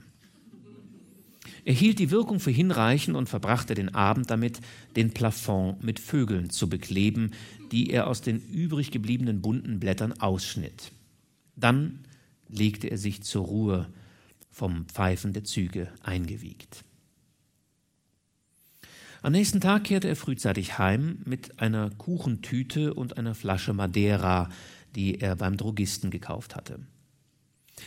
[1.63, 4.59] Er hielt die Wirkung für hinreichend und verbrachte den Abend damit,
[4.95, 7.31] den Plafond mit Vögeln zu bekleben,
[7.71, 10.91] die er aus den übrig gebliebenen bunten Blättern ausschnitt.
[11.55, 11.99] Dann
[12.49, 13.87] legte er sich zur Ruhe,
[14.51, 16.83] vom Pfeifen der Züge eingewiegt.
[19.23, 24.49] Am nächsten Tag kehrte er frühzeitig heim mit einer Kuchentüte und einer Flasche Madeira,
[24.95, 26.79] die er beim Drogisten gekauft hatte.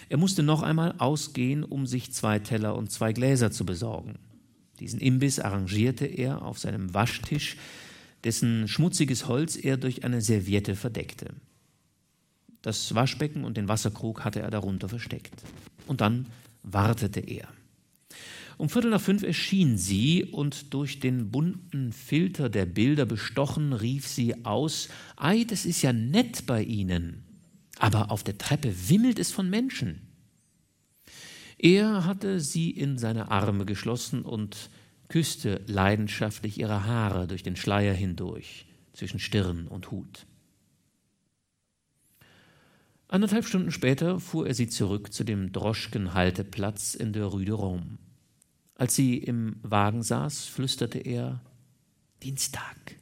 [0.09, 4.19] Er musste noch einmal ausgehen, um sich zwei Teller und zwei Gläser zu besorgen.
[4.81, 7.57] Diesen Imbiss arrangierte er auf seinem Waschtisch,
[8.25, 11.35] dessen schmutziges Holz er durch eine Serviette verdeckte.
[12.63, 15.43] Das Waschbecken und den Wasserkrug hatte er darunter versteckt.
[15.87, 16.27] Und dann
[16.65, 17.49] wartete er.
[18.57, 24.07] Um Viertel nach fünf erschien sie und durch den bunten Filter der Bilder bestochen, rief
[24.07, 27.25] sie aus: Ei, das ist ja nett bei Ihnen.
[27.79, 30.03] Aber auf der Treppe wimmelt es von Menschen.
[31.59, 34.71] Er hatte sie in seine Arme geschlossen und
[35.09, 40.27] küsste leidenschaftlich ihre Haare durch den Schleier hindurch, zwischen Stirn und Hut.
[43.15, 47.99] Anderthalb Stunden später fuhr er sie zurück zu dem Droschkenhalteplatz in der Rue de Rome.
[48.75, 51.41] Als sie im Wagen saß, flüsterte er
[52.25, 52.97] Dienstag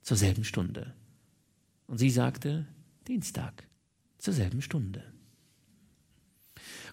[0.00, 0.94] zur selben Stunde.
[1.88, 2.68] Und sie sagte
[3.06, 3.68] Dienstag
[4.16, 5.04] zur selben Stunde.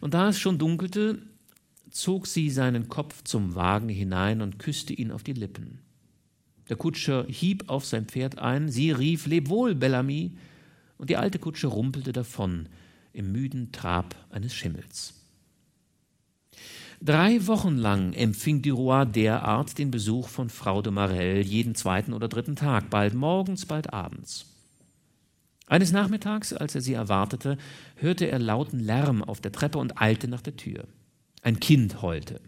[0.01, 1.21] Und da es schon dunkelte,
[1.89, 5.79] zog sie seinen Kopf zum Wagen hinein und küsste ihn auf die Lippen.
[6.67, 10.35] Der Kutscher hieb auf sein Pferd ein, sie rief Leb wohl, Bellamy,
[10.97, 12.69] und die alte Kutsche rumpelte davon
[13.13, 15.13] im müden Trab eines Schimmels.
[17.01, 22.27] Drei Wochen lang empfing Duroy derart den Besuch von Frau de Marelle jeden zweiten oder
[22.27, 24.45] dritten Tag, bald morgens, bald abends.
[25.67, 27.57] Eines Nachmittags, als er sie erwartete,
[27.95, 30.85] hörte er lauten Lärm auf der Treppe und eilte nach der Tür.
[31.41, 32.39] Ein Kind heulte.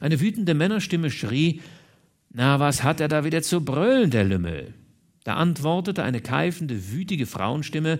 [0.00, 1.60] Eine wütende Männerstimme schrie
[2.30, 4.74] Na, was hat er da wieder zu brüllen, der Lümmel?
[5.24, 7.98] Da antwortete eine keifende, wütige Frauenstimme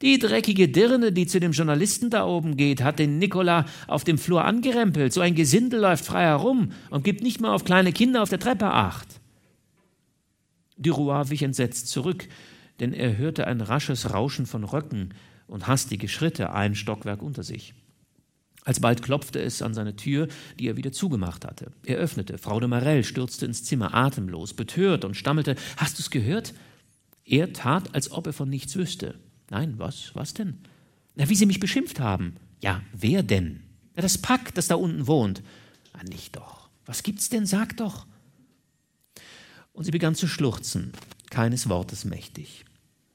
[0.00, 4.18] Die dreckige Dirne, die zu dem Journalisten da oben geht, hat den Nikola auf dem
[4.18, 5.12] Flur angerempelt.
[5.12, 8.40] So ein Gesindel läuft frei herum und gibt nicht mal auf kleine Kinder auf der
[8.40, 9.20] Treppe acht.
[10.76, 12.26] Duroy wich entsetzt zurück,
[12.80, 15.14] denn er hörte ein rasches Rauschen von Röcken
[15.46, 17.74] und hastige Schritte ein Stockwerk unter sich.
[18.64, 21.72] Alsbald klopfte es an seine Tür, die er wieder zugemacht hatte.
[21.84, 22.38] Er öffnete.
[22.38, 26.54] Frau de Marell stürzte ins Zimmer, atemlos, betört und stammelte: Hast du's gehört?
[27.24, 29.18] Er tat, als ob er von nichts wüsste.
[29.50, 30.58] Nein, was, was denn?
[31.14, 32.36] Na, wie Sie mich beschimpft haben.
[32.60, 33.62] Ja, wer denn?
[33.94, 35.42] Na, das Pack, das da unten wohnt.
[35.92, 36.68] Ah, nicht doch.
[36.86, 37.46] Was gibt's denn?
[37.46, 38.06] Sag doch.
[39.72, 40.92] Und sie begann zu schluchzen,
[41.30, 42.64] keines Wortes mächtig.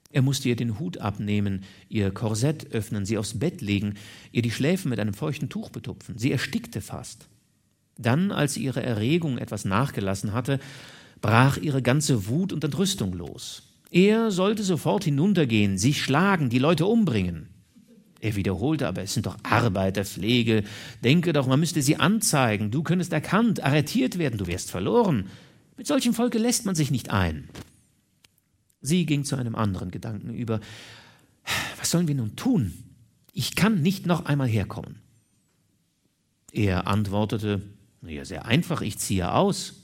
[0.10, 3.96] Er musste ihr den Hut abnehmen, ihr Korsett öffnen, sie aufs Bett legen,
[4.32, 6.18] ihr die Schläfen mit einem feuchten Tuch betupfen.
[6.18, 7.28] Sie erstickte fast.
[7.98, 10.60] Dann, als sie ihre Erregung etwas nachgelassen hatte,
[11.22, 13.64] brach ihre ganze Wut und Entrüstung los.
[13.92, 17.50] Er sollte sofort hinuntergehen, sich schlagen, die Leute umbringen.
[18.20, 20.64] Er wiederholte, aber es sind doch Arbeiter, Pflege.
[21.04, 22.72] Denke doch, man müsste sie anzeigen.
[22.72, 25.28] Du könntest erkannt, arretiert werden, du wärst verloren.
[25.78, 27.48] Mit solchem Volke lässt man sich nicht ein.
[28.82, 30.60] Sie ging zu einem anderen Gedanken über.
[31.78, 32.74] Was sollen wir nun tun?
[33.34, 35.00] Ich kann nicht noch einmal herkommen.
[36.52, 37.62] Er antwortete,
[38.02, 39.76] ja, sehr einfach, ich ziehe aus.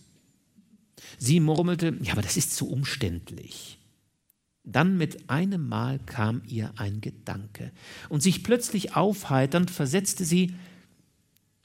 [1.18, 3.78] Sie murmelte, ja, aber das ist zu umständlich.
[4.64, 7.72] Dann mit einem Mal kam ihr ein Gedanke,
[8.10, 10.54] und sich plötzlich aufheiternd versetzte sie,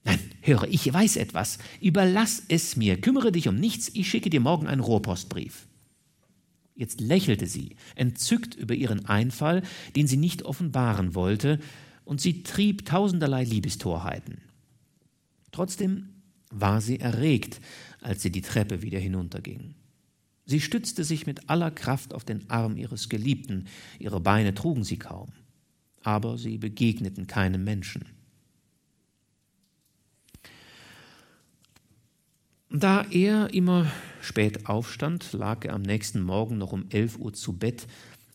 [0.04, 4.40] Nein, höre, ich weiß etwas, überlass es mir, kümmere dich um nichts, ich schicke dir
[4.40, 5.67] morgen einen Rohrpostbrief.
[6.78, 9.62] Jetzt lächelte sie, entzückt über ihren Einfall,
[9.96, 11.58] den sie nicht offenbaren wollte,
[12.04, 14.42] und sie trieb tausenderlei Liebestorheiten.
[15.50, 16.10] Trotzdem
[16.50, 17.60] war sie erregt,
[18.00, 19.74] als sie die Treppe wieder hinunterging.
[20.44, 23.66] Sie stützte sich mit aller Kraft auf den Arm ihres Geliebten,
[23.98, 25.32] ihre Beine trugen sie kaum,
[26.04, 28.04] aber sie begegneten keinem Menschen.
[32.70, 33.90] Da er immer
[34.20, 37.86] spät aufstand, lag er am nächsten Morgen noch um elf Uhr zu Bett,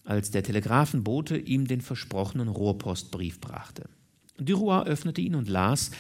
[0.06, 3.90] als der Telegrafenbote ihm den versprochenen Rohrpostbrief brachte.
[4.38, 5.92] Duroy öffnete ihn und las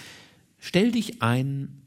[0.57, 1.81] Stell dich ein,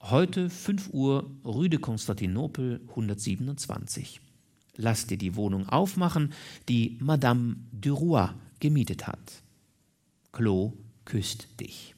[0.00, 4.20] heute fünf Uhr, Rue de Konstantinopel 127.
[4.76, 6.32] Lass dir die Wohnung aufmachen,
[6.68, 8.28] die Madame Duroy
[8.60, 9.42] gemietet hat.
[10.30, 10.72] Clo
[11.04, 11.91] küsst dich.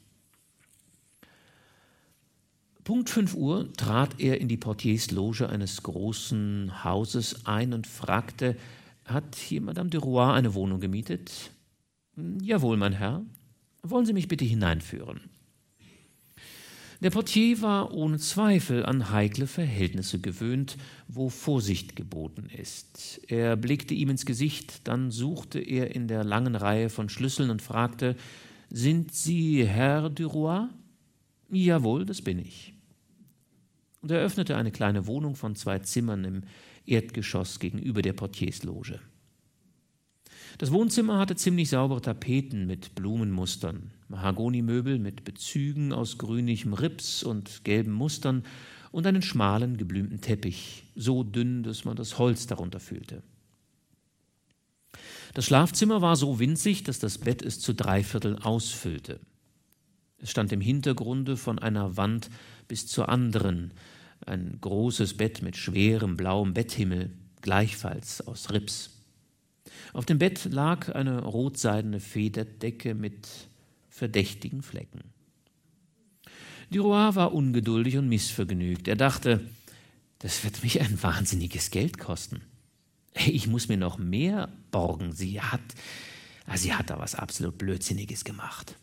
[2.85, 8.57] Punkt 5 Uhr trat er in die Portiersloge eines großen Hauses ein und fragte,
[9.07, 11.51] hat hier Madame de Roy eine Wohnung gemietet?
[12.43, 13.25] Jawohl, mein Herr.
[13.83, 15.23] Wollen Sie mich bitte hineinführen?
[17.01, 20.77] Der Portier war ohne Zweifel an heikle Verhältnisse gewöhnt,
[21.09, 23.23] wo Vorsicht geboten ist.
[23.29, 27.63] Er blickte ihm ins Gesicht, dann suchte er in der langen Reihe von Schlüsseln und
[27.63, 28.15] fragte,
[28.69, 30.69] Sind Sie Herr Duroy?
[31.51, 32.74] Jawohl, das bin ich
[34.05, 36.43] und eröffnete eine kleine Wohnung von zwei Zimmern im
[36.85, 39.01] Erdgeschoss gegenüber der Portiersloge.
[40.59, 47.65] Das Wohnzimmer hatte ziemlich saubere Tapeten mit Blumenmustern, Mahagonimöbel mit Bezügen aus grünlichem Rips und
[47.65, 48.45] gelben Mustern
[48.93, 53.23] und einen schmalen, geblümten Teppich, so dünn, dass man das Holz darunter fühlte.
[55.33, 59.19] Das Schlafzimmer war so winzig, dass das Bett es zu drei Vierteln ausfüllte.
[60.19, 62.29] Es stand im Hintergrunde von einer Wand
[62.69, 63.73] bis zur anderen,
[64.27, 67.11] ein großes Bett mit schwerem blauem Betthimmel,
[67.43, 68.91] gleichfalls aus Rips.
[69.93, 73.29] Auf dem Bett lag eine rotseidene Federdecke mit
[73.89, 75.03] verdächtigen Flecken.
[76.71, 78.89] Duroy war ungeduldig und missvergnügt.
[78.89, 79.41] Er dachte,
[80.19, 82.41] das wird mich ein wahnsinniges Geld kosten.
[83.27, 85.13] Ich muss mir noch mehr borgen.
[85.13, 85.61] Sie hat
[86.55, 88.77] sie hat da was absolut Blödsinniges gemacht.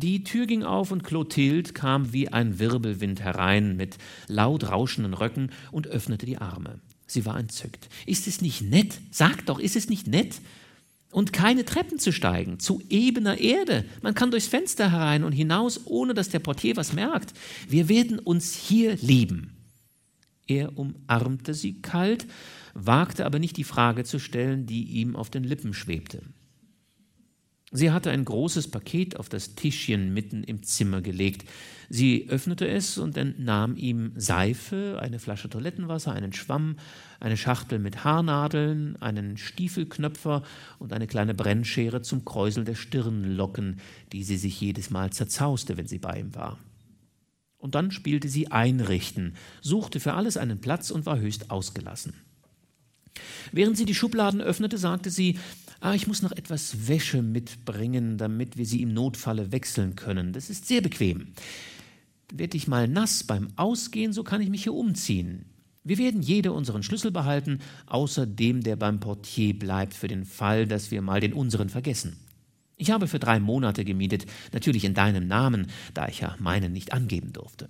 [0.00, 5.50] Die Tür ging auf und Clotilde kam wie ein Wirbelwind herein mit laut rauschenden Röcken
[5.70, 6.80] und öffnete die Arme.
[7.06, 7.88] Sie war entzückt.
[8.04, 8.98] Ist es nicht nett?
[9.12, 10.40] Sag doch, ist es nicht nett?
[11.12, 13.84] Und keine Treppen zu steigen, zu ebener Erde.
[14.02, 17.32] Man kann durchs Fenster herein und hinaus, ohne dass der Portier was merkt.
[17.68, 19.52] Wir werden uns hier lieben.
[20.48, 22.26] Er umarmte sie kalt,
[22.74, 26.22] wagte aber nicht die Frage zu stellen, die ihm auf den Lippen schwebte.
[27.76, 31.44] Sie hatte ein großes Paket auf das Tischchen mitten im Zimmer gelegt.
[31.90, 36.76] Sie öffnete es und entnahm ihm Seife, eine Flasche Toilettenwasser, einen Schwamm,
[37.18, 40.44] eine Schachtel mit Haarnadeln, einen Stiefelknöpfer
[40.78, 43.80] und eine kleine Brennschere zum Kräuseln der Stirnlocken,
[44.12, 46.60] die sie sich jedes Mal zerzauste, wenn sie bei ihm war.
[47.58, 52.14] Und dann spielte sie Einrichten, suchte für alles einen Platz und war höchst ausgelassen.
[53.52, 55.38] Während sie die Schubladen öffnete, sagte sie,
[55.84, 60.32] ah, ich muss noch etwas Wäsche mitbringen, damit wir sie im Notfalle wechseln können.
[60.32, 61.34] Das ist sehr bequem.
[62.32, 65.44] Werde ich mal nass beim Ausgehen, so kann ich mich hier umziehen.
[65.82, 70.66] Wir werden jeder unseren Schlüssel behalten, außer dem, der beim Portier bleibt, für den Fall,
[70.66, 72.16] dass wir mal den unseren vergessen.
[72.78, 74.24] Ich habe für drei Monate gemietet,
[74.54, 77.68] natürlich in deinem Namen, da ich ja meinen nicht angeben durfte.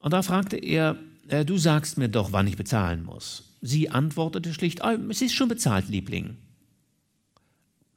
[0.00, 0.96] Und da fragte er,
[1.28, 3.47] äh, du sagst mir doch, wann ich bezahlen muss.
[3.60, 6.36] Sie antwortete schlicht, oh, es ist schon bezahlt, Liebling.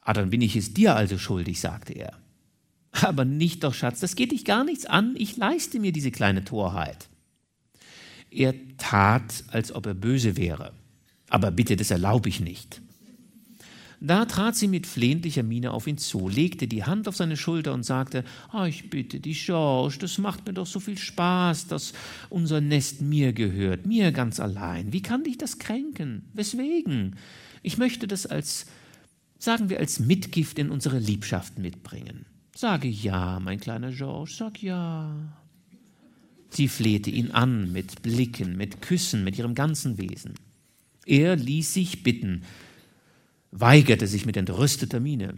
[0.02, 2.18] Ah, dann bin ich es dir also schuldig, sagte er.
[2.92, 6.44] Aber nicht doch, Schatz, das geht dich gar nichts an, ich leiste mir diese kleine
[6.44, 7.08] Torheit.
[8.32, 10.74] Er tat, als ob er böse wäre.
[11.30, 12.82] Aber bitte, das erlaube ich nicht.
[14.04, 17.72] Da trat sie mit flehentlicher Miene auf ihn zu, legte die Hand auf seine Schulter
[17.72, 21.94] und sagte, oh, ich bitte dich, George, das macht mir doch so viel Spaß, dass
[22.32, 24.92] unser Nest mir gehört, mir ganz allein.
[24.92, 26.24] Wie kann dich das kränken?
[26.34, 27.16] Weswegen?
[27.62, 28.66] Ich möchte das als,
[29.38, 32.26] sagen wir, als Mitgift in unsere Liebschaft mitbringen.
[32.56, 35.16] Sage ja, mein kleiner George, sag ja.
[36.50, 40.34] Sie flehte ihn an mit Blicken, mit Küssen, mit ihrem ganzen Wesen.
[41.06, 42.42] Er ließ sich bitten,
[43.52, 45.36] weigerte sich mit entrüsteter Miene.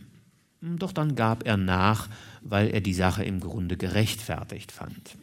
[0.62, 2.08] Doch dann gab er nach,
[2.42, 5.18] weil er die Sache im Grunde gerechtfertigt fand.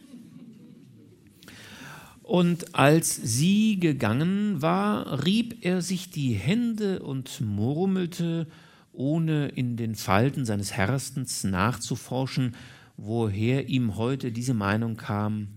[2.23, 8.47] Und als sie gegangen war, rieb er sich die Hände und murmelte,
[8.93, 12.55] ohne in den Falten seines Herstens nachzuforschen,
[12.97, 15.49] woher ihm heute diese Meinung kam,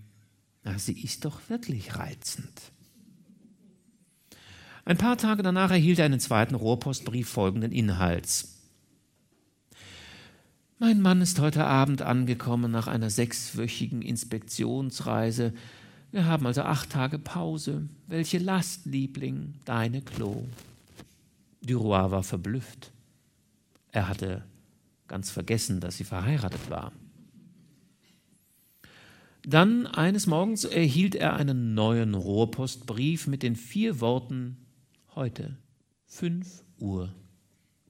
[0.64, 2.73] na, sie ist doch wirklich reizend.
[4.86, 8.60] Ein paar Tage danach erhielt er einen zweiten Rohrpostbrief folgenden Inhalts.
[10.78, 15.54] Mein Mann ist heute Abend angekommen nach einer sechswöchigen Inspektionsreise.
[16.12, 17.88] Wir haben also acht Tage Pause.
[18.08, 20.44] Welche Last, Liebling, deine Klo.
[21.62, 22.92] Duroy war verblüfft.
[23.94, 24.44] Er hatte
[25.08, 26.92] ganz vergessen, dass sie verheiratet war.
[29.46, 34.58] Dann eines Morgens erhielt er einen neuen Rohrpostbrief mit den vier Worten
[35.16, 35.56] Heute
[36.08, 37.14] 5 Uhr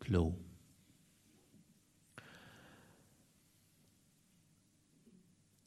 [0.02, 0.36] Klo.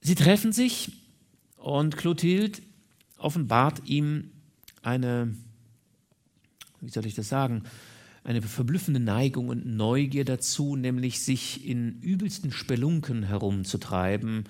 [0.03, 0.93] Sie treffen sich
[1.57, 2.61] und Clotilde
[3.17, 4.33] offenbart ihm
[4.83, 5.35] eine,
[6.83, 7.63] wie soll ich das sagen,
[8.23, 14.45] eine verblüffende Neigung und Neugier dazu, nämlich sich in übelsten Spelunken herumzutreiben,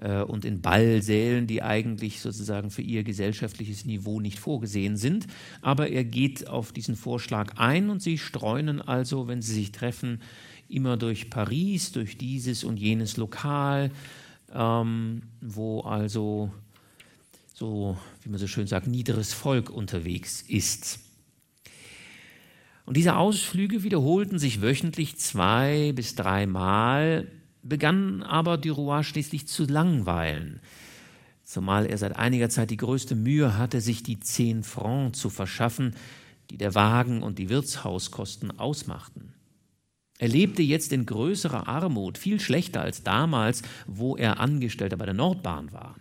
[0.00, 5.26] äh, und in Ballsälen, die eigentlich sozusagen für ihr gesellschaftliches Niveau nicht vorgesehen sind.
[5.62, 10.20] Aber er geht auf diesen Vorschlag ein und sie streunen also, wenn sie sich treffen,
[10.68, 13.90] immer durch Paris, durch dieses und jenes Lokal,
[14.54, 16.50] ähm, wo also
[17.54, 21.00] so, wie man so schön sagt, niederes Volk unterwegs ist.
[22.86, 27.28] Und diese Ausflüge wiederholten sich wöchentlich zwei bis dreimal
[27.62, 30.60] begann aber Duroy schließlich zu langweilen,
[31.44, 35.94] zumal er seit einiger Zeit die größte Mühe hatte, sich die zehn Francs zu verschaffen,
[36.50, 39.34] die der Wagen und die Wirtshauskosten ausmachten.
[40.18, 45.14] Er lebte jetzt in größerer Armut, viel schlechter als damals, wo er Angestellter bei der
[45.14, 45.96] Nordbahn war.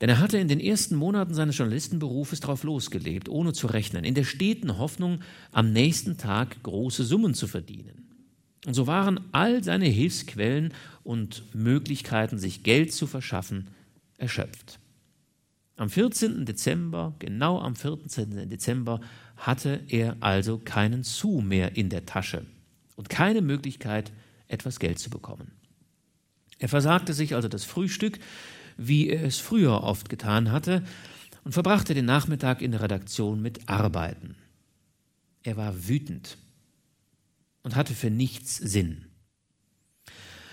[0.00, 4.14] Denn er hatte in den ersten Monaten seines Journalistenberufes darauf losgelebt, ohne zu rechnen, in
[4.14, 5.20] der steten Hoffnung,
[5.52, 8.13] am nächsten Tag große Summen zu verdienen.
[8.66, 13.68] Und so waren all seine Hilfsquellen und Möglichkeiten, sich Geld zu verschaffen,
[14.16, 14.78] erschöpft.
[15.76, 16.46] Am 14.
[16.46, 18.48] Dezember, genau am 14.
[18.48, 19.00] Dezember,
[19.36, 22.46] hatte er also keinen Sou mehr in der Tasche
[22.96, 24.12] und keine Möglichkeit,
[24.46, 25.50] etwas Geld zu bekommen.
[26.58, 28.20] Er versagte sich also das Frühstück,
[28.76, 30.84] wie er es früher oft getan hatte,
[31.42, 34.36] und verbrachte den Nachmittag in der Redaktion mit Arbeiten.
[35.42, 36.38] Er war wütend
[37.64, 39.06] und hatte für nichts Sinn.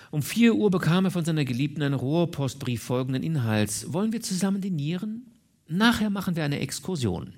[0.09, 3.93] Um vier Uhr bekam er von seiner Geliebten einen Rohrpostbrief folgenden Inhalts.
[3.93, 5.28] Wollen wir zusammen dinieren?
[5.68, 7.34] Nachher machen wir eine Exkursion.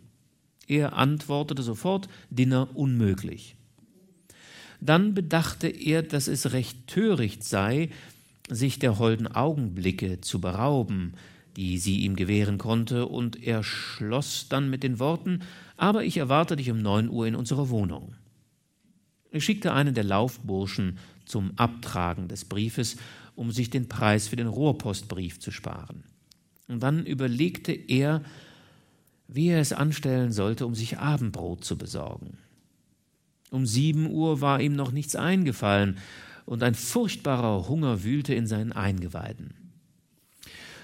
[0.67, 3.55] Er antwortete sofort, Dinner unmöglich.
[4.79, 7.89] Dann bedachte er, dass es recht töricht sei,
[8.49, 11.13] sich der holden Augenblicke zu berauben,
[11.55, 15.41] die sie ihm gewähren konnte, und er schloss dann mit den Worten
[15.77, 18.15] Aber ich erwarte dich um neun Uhr in unserer Wohnung.
[19.33, 22.97] Er schickte einen der Laufburschen zum Abtragen des Briefes,
[23.35, 26.03] um sich den Preis für den Rohrpostbrief zu sparen.
[26.67, 28.21] Und dann überlegte er,
[29.27, 32.37] wie er es anstellen sollte, um sich Abendbrot zu besorgen.
[33.49, 35.97] Um sieben Uhr war ihm noch nichts eingefallen,
[36.45, 39.55] und ein furchtbarer Hunger wühlte in seinen Eingeweiden.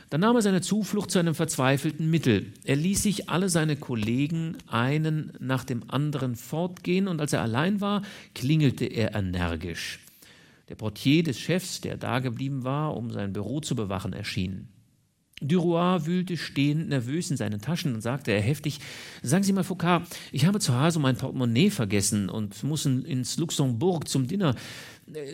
[0.10, 2.54] Dann nahm er seine Zuflucht zu einem verzweifelten Mittel.
[2.64, 7.80] Er ließ sich alle seine Kollegen einen nach dem anderen fortgehen, und als er allein
[7.80, 8.02] war,
[8.34, 10.00] klingelte er energisch.
[10.68, 14.68] Der Portier des Chefs, der dageblieben war, um sein Büro zu bewachen, erschien.
[15.42, 18.80] Duroy wühlte stehend nervös in seinen Taschen und sagte er heftig:
[19.24, 24.08] Sagen Sie mal, Foucault, ich habe zu Hause mein Portemonnaie vergessen und muss ins Luxemburg
[24.08, 24.56] zum Dinner.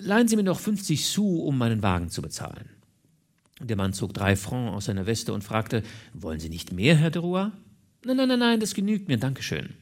[0.02, 2.75] Leihen Sie mir noch 50 Sous, um meinen Wagen zu bezahlen.
[3.62, 5.84] Der Mann zog drei Francs aus seiner Weste und fragte:
[6.14, 7.52] Wollen Sie nicht mehr, Herr Duroy?
[8.04, 9.74] Nein, nein, nein, nein, das genügt mir, danke schön.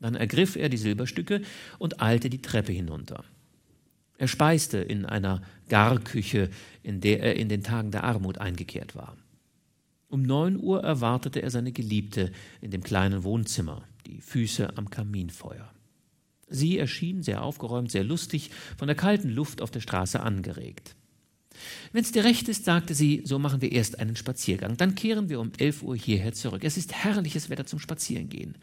[0.00, 1.42] Dann ergriff er die Silberstücke
[1.78, 3.24] und eilte die Treppe hinunter.
[4.18, 6.50] Er speiste in einer Garküche,
[6.82, 9.16] in der er in den Tagen der Armut eingekehrt war.
[10.08, 15.72] Um neun Uhr erwartete er seine Geliebte in dem kleinen Wohnzimmer, die Füße am Kaminfeuer.
[16.48, 20.96] Sie erschien sehr aufgeräumt, sehr lustig, von der kalten Luft auf der Straße angeregt.
[21.92, 24.76] Wenn's dir recht ist, sagte sie, so machen wir erst einen Spaziergang.
[24.76, 26.64] Dann kehren wir um elf Uhr hierher zurück.
[26.64, 28.56] Es ist herrliches Wetter zum Spazierengehen.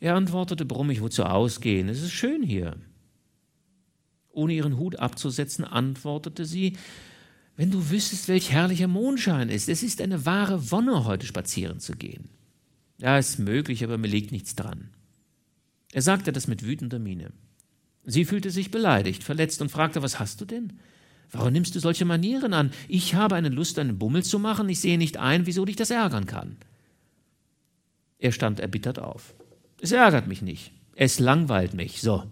[0.00, 1.88] Er antwortete brummig, wozu ausgehen?
[1.88, 2.76] Es ist schön hier.
[4.32, 6.76] Ohne ihren Hut abzusetzen, antwortete sie,
[7.56, 9.68] wenn du wüsstest, welch herrlicher Mondschein ist.
[9.68, 12.28] Es ist eine wahre Wonne, heute spazieren zu gehen.
[12.98, 14.90] Ja, ist möglich, aber mir liegt nichts dran.
[15.92, 17.32] Er sagte das mit wütender Miene.
[18.04, 20.74] Sie fühlte sich beleidigt, verletzt und fragte, was hast du denn?
[21.32, 22.70] Warum nimmst du solche Manieren an?
[22.88, 24.68] Ich habe eine Lust, einen Bummel zu machen.
[24.68, 26.56] Ich sehe nicht ein, wieso dich das ärgern kann.
[28.18, 29.34] Er stand erbittert auf.
[29.80, 30.72] Es ärgert mich nicht.
[30.94, 32.00] Es langweilt mich.
[32.00, 32.24] So.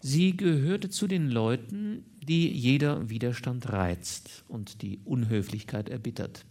[0.00, 6.44] Sie gehörte zu den Leuten, die jeder Widerstand reizt und die Unhöflichkeit erbittert.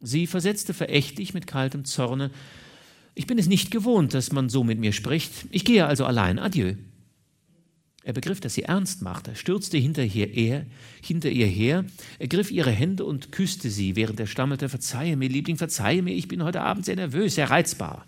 [0.00, 2.30] Sie versetzte verächtlich mit kaltem Zorne
[3.14, 5.46] Ich bin es nicht gewohnt, dass man so mit mir spricht.
[5.50, 6.38] Ich gehe also allein.
[6.38, 6.74] Adieu.
[8.02, 10.64] Er begriff, dass sie ernst machte, stürzte hinter ihr,
[11.02, 11.84] hinter ihr her,
[12.18, 16.26] ergriff ihre Hände und küsste sie, während er stammelte, Verzeihe mir, Liebling, verzeihe mir, ich
[16.26, 18.06] bin heute Abend sehr nervös, sehr reizbar.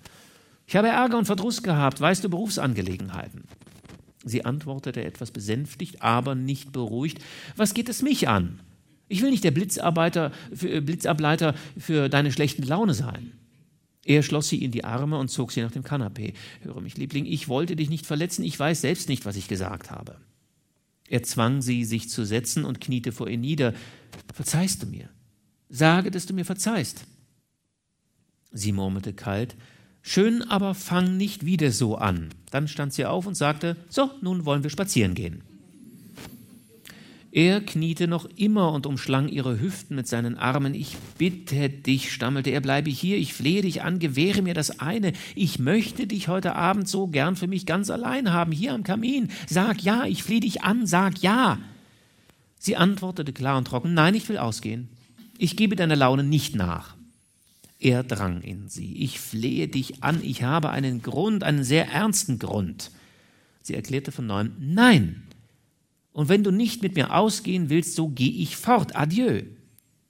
[0.66, 3.45] Ich habe Ärger und Verdruss gehabt, weißt du, Berufsangelegenheiten.
[4.24, 7.18] Sie antwortete etwas besänftigt, aber nicht beruhigt.
[7.57, 8.61] Was geht es mich an?
[9.09, 10.32] Ich will nicht der Blitzarbeiter,
[10.62, 13.32] äh, Blitzableiter für deine schlechten Laune sein.
[14.05, 16.34] Er schloss sie in die Arme und zog sie nach dem Kanapee.
[16.62, 19.90] Höre mich, Liebling, ich wollte dich nicht verletzen, ich weiß selbst nicht, was ich gesagt
[19.90, 20.16] habe.
[21.09, 23.74] Er zwang sie, sich zu setzen und kniete vor ihr nieder.
[24.34, 25.09] Verzeihst du mir?
[25.68, 27.05] Sage, dass du mir verzeihst.
[28.50, 29.57] Sie murmelte kalt,
[30.05, 32.30] Schön, aber fang nicht wieder so an.
[32.50, 35.44] Dann stand sie auf und sagte, so, nun wollen wir spazieren gehen.
[37.35, 40.74] Er kniete noch immer und umschlang ihre Hüften mit seinen Armen.
[40.74, 45.14] Ich bitte dich, stammelte er, bleibe hier, ich flehe dich an, gewähre mir das eine.
[45.35, 49.30] Ich möchte dich heute Abend so gern für mich ganz allein haben, hier am Kamin.
[49.49, 51.59] Sag ja, ich flehe dich an, sag ja.
[52.59, 54.91] Sie antwortete klar und trocken, nein, ich will ausgehen.
[55.39, 56.97] Ich gebe deiner Laune nicht nach.
[57.78, 59.03] Er drang in sie.
[59.03, 62.91] Ich flehe dich an, ich habe einen Grund, einen sehr ernsten Grund.
[63.62, 65.22] Sie erklärte von neuem, nein.
[66.12, 68.96] Und wenn du nicht mit mir ausgehen willst, so geh ich fort.
[68.96, 69.42] Adieu.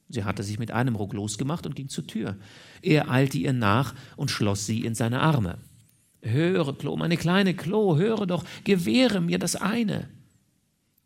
[0.09, 2.37] Sie hatte sich mit einem Ruck losgemacht und ging zur Tür.
[2.83, 5.59] Er eilte ihr nach und schloss sie in seine Arme.
[6.21, 10.09] Höre, Klo, meine kleine Klo, höre doch, gewähre mir das eine.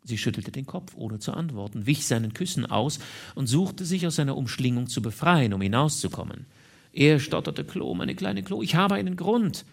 [0.03, 2.99] Sie schüttelte den Kopf, ohne zu antworten, wich seinen Küssen aus
[3.35, 6.45] und suchte sich aus seiner Umschlingung zu befreien, um hinauszukommen.
[6.93, 9.65] Er stotterte Klo, meine kleine Klo, ich habe einen Grund.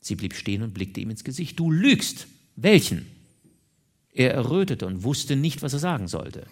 [0.00, 1.58] Sie blieb stehen und blickte ihm ins Gesicht.
[1.58, 2.26] Du lügst.
[2.56, 3.06] Welchen?
[4.12, 6.46] Er errötete und wusste nicht, was er sagen sollte.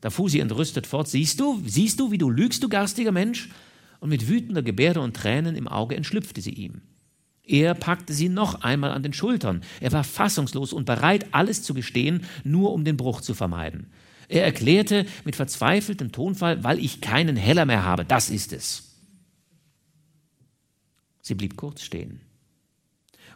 [0.00, 1.08] Da fuhr sie entrüstet fort.
[1.08, 3.48] Siehst du, siehst du, wie du lügst, du garstiger Mensch?
[4.00, 6.82] Und mit wütender Gebärde und Tränen im Auge entschlüpfte sie ihm.
[7.46, 9.62] Er packte sie noch einmal an den Schultern.
[9.80, 13.86] Er war fassungslos und bereit, alles zu gestehen, nur um den Bruch zu vermeiden.
[14.28, 18.94] Er erklärte mit verzweifeltem Tonfall, weil ich keinen Heller mehr habe, das ist es.
[21.20, 22.20] Sie blieb kurz stehen.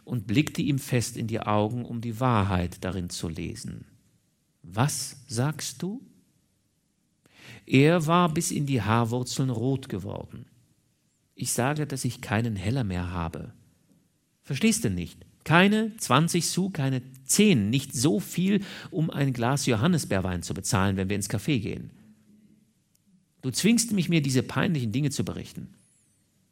[0.09, 3.85] Und blickte ihm fest in die Augen, um die Wahrheit darin zu lesen.
[4.63, 6.01] Was sagst du?
[7.67, 10.47] Er war bis in die Haarwurzeln rot geworden.
[11.35, 13.53] Ich sage, dass ich keinen Heller mehr habe.
[14.41, 15.25] Verstehst du nicht?
[15.43, 21.09] Keine 20 Sou, keine 10, nicht so viel, um ein Glas Johannisbeerwein zu bezahlen, wenn
[21.09, 21.91] wir ins Café gehen.
[23.43, 25.69] Du zwingst mich, mir diese peinlichen Dinge zu berichten.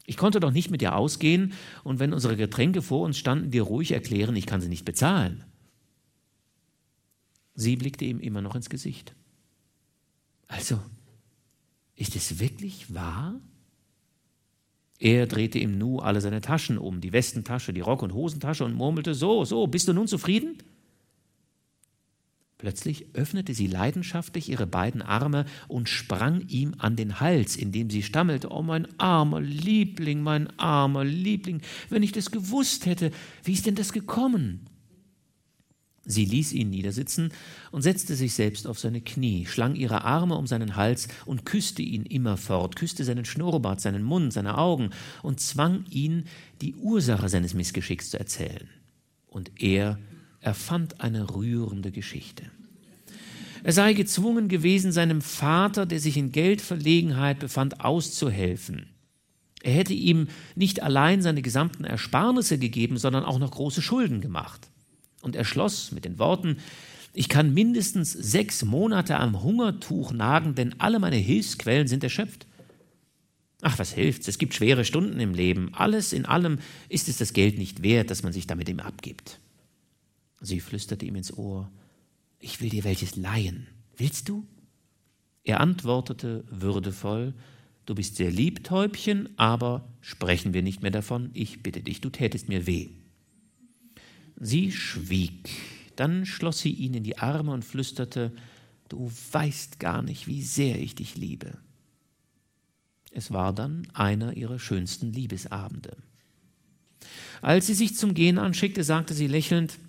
[0.10, 1.52] Ich konnte doch nicht mit dir ausgehen
[1.84, 5.44] und wenn unsere Getränke vor uns standen, dir ruhig erklären, ich kann sie nicht bezahlen.
[7.56, 9.14] Sie blickte ihm immer noch ins Gesicht.
[10.48, 10.80] Also,
[11.96, 13.42] ist es wirklich wahr?
[14.98, 18.76] Er drehte im Nu alle seine Taschen um, die Westentasche, die Rock- und Hosentasche und
[18.76, 20.58] murmelte, so, so, bist du nun zufrieden?
[22.58, 28.02] Plötzlich öffnete sie leidenschaftlich ihre beiden Arme und sprang ihm an den Hals, indem sie
[28.02, 33.12] stammelte, oh mein armer Liebling, mein armer Liebling, wenn ich das gewusst hätte,
[33.44, 34.68] wie ist denn das gekommen?
[36.10, 37.32] Sie ließ ihn niedersitzen
[37.72, 41.82] und setzte sich selbst auf seine Knie, schlang ihre Arme um seinen Hals und küsste
[41.82, 44.92] ihn immerfort, küsste seinen Schnurrbart, seinen Mund, seine Augen
[45.22, 46.24] und zwang ihn,
[46.62, 48.70] die Ursache seines Missgeschicks zu erzählen.
[49.28, 50.00] Und er
[50.48, 52.44] erfand eine rührende Geschichte.
[53.64, 58.88] Er sei gezwungen gewesen, seinem Vater, der sich in Geldverlegenheit befand, auszuhelfen.
[59.62, 64.70] Er hätte ihm nicht allein seine gesamten Ersparnisse gegeben, sondern auch noch große Schulden gemacht
[65.22, 66.58] und er schloss mit den Worten,
[67.14, 72.46] ich kann mindestens sechs Monate am Hungertuch nagen, denn alle meine Hilfsquellen sind erschöpft.
[73.62, 74.28] Ach, was hilft's?
[74.28, 75.72] Es gibt schwere Stunden im Leben.
[75.74, 79.40] Alles in allem ist es das Geld nicht wert, dass man sich damit ihm abgibt.
[80.40, 81.72] Sie flüsterte ihm ins Ohr,
[82.40, 83.68] ich will dir welches leihen.
[83.96, 84.46] Willst du?
[85.44, 87.34] Er antwortete würdevoll,
[87.86, 92.10] du bist sehr lieb, Täubchen, aber sprechen wir nicht mehr davon, ich bitte dich, du
[92.10, 92.90] tätest mir weh.
[94.36, 95.50] Sie schwieg,
[95.96, 98.32] dann schloss sie ihn in die Arme und flüsterte,
[98.90, 101.58] Du weißt gar nicht, wie sehr ich dich liebe.
[103.12, 105.98] Es war dann einer ihrer schönsten Liebesabende.
[107.42, 109.80] Als sie sich zum Gehen anschickte, sagte sie lächelnd,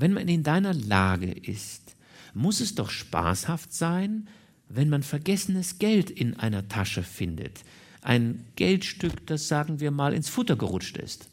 [0.00, 1.96] Wenn man in deiner Lage ist,
[2.32, 4.28] muss es doch spaßhaft sein,
[4.68, 7.64] wenn man vergessenes Geld in einer Tasche findet,
[8.00, 11.28] ein Geldstück, das sagen wir mal ins Futter gerutscht ist.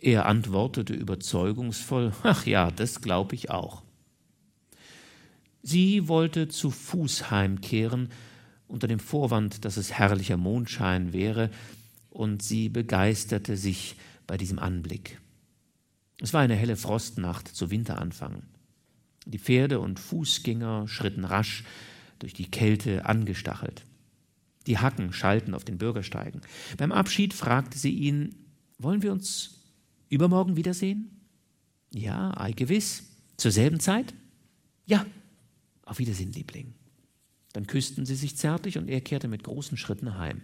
[0.00, 3.84] Er antwortete überzeugungsvoll, ach ja, das glaube ich auch.
[5.62, 8.08] Sie wollte zu Fuß heimkehren,
[8.66, 11.50] unter dem Vorwand, dass es herrlicher Mondschein wäre,
[12.08, 13.94] und sie begeisterte sich
[14.26, 15.19] bei diesem Anblick.
[16.20, 18.42] Es war eine helle Frostnacht zu Winteranfang.
[19.26, 21.64] Die Pferde und Fußgänger schritten rasch
[22.18, 23.84] durch die Kälte angestachelt.
[24.66, 26.42] Die Hacken schallten auf den Bürgersteigen.
[26.76, 28.34] Beim Abschied fragte sie ihn,
[28.78, 29.60] wollen wir uns
[30.08, 31.10] übermorgen wiedersehen?
[31.92, 33.04] Ja, ei gewiss.
[33.36, 34.14] Zur selben Zeit?
[34.84, 35.06] Ja.
[35.84, 36.74] Auf Wiedersehen, Liebling.
[37.52, 40.42] Dann küssten sie sich zärtlich und er kehrte mit großen Schritten heim.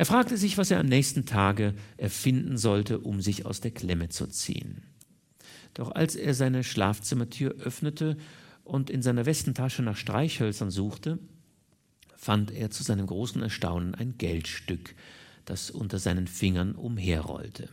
[0.00, 4.08] Er fragte sich, was er am nächsten Tage erfinden sollte, um sich aus der Klemme
[4.08, 4.82] zu ziehen.
[5.74, 8.16] Doch als er seine Schlafzimmertür öffnete
[8.64, 11.18] und in seiner Westentasche nach Streichhölzern suchte,
[12.16, 14.94] fand er zu seinem großen Erstaunen ein Geldstück,
[15.44, 17.68] das unter seinen Fingern umherrollte.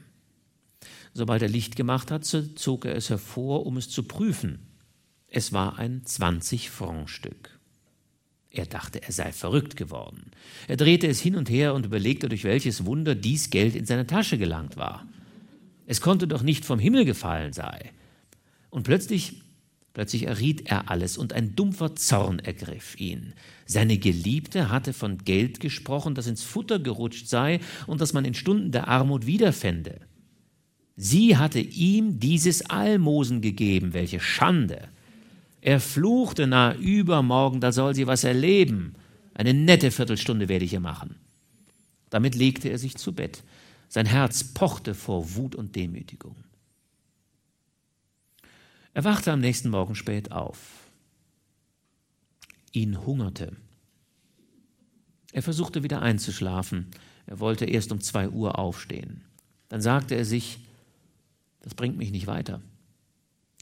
[1.13, 4.67] Sobald er Licht gemacht hatte, zog er es hervor, um es zu prüfen.
[5.29, 7.56] Es war ein 20-Franc-Stück.
[8.57, 10.31] Er dachte, er sei verrückt geworden.
[10.67, 14.07] Er drehte es hin und her und überlegte, durch welches Wunder dies Geld in seine
[14.07, 15.05] Tasche gelangt war.
[15.85, 17.89] Es konnte doch nicht vom Himmel gefallen sein.
[18.71, 19.43] Und plötzlich,
[19.93, 23.33] plötzlich erriet er alles und ein dumpfer Zorn ergriff ihn.
[23.65, 28.33] Seine Geliebte hatte von Geld gesprochen, das ins Futter gerutscht sei und das man in
[28.33, 30.01] Stunden der Armut wiederfände.
[30.95, 34.89] Sie hatte ihm dieses Almosen gegeben, welche Schande.
[35.67, 38.95] Er fluchte, na übermorgen, da soll sie was erleben.
[39.33, 41.17] Eine nette Viertelstunde werde ich ihr machen.
[42.09, 43.43] Damit legte er sich zu Bett.
[43.89, 46.37] Sein Herz pochte vor Wut und Demütigung.
[48.93, 50.89] Er wachte am nächsten Morgen spät auf.
[52.71, 53.51] Ihn hungerte.
[55.33, 56.87] Er versuchte wieder einzuschlafen.
[57.25, 59.25] Er wollte erst um zwei Uhr aufstehen.
[59.67, 60.59] Dann sagte er sich,
[61.59, 62.61] das bringt mich nicht weiter.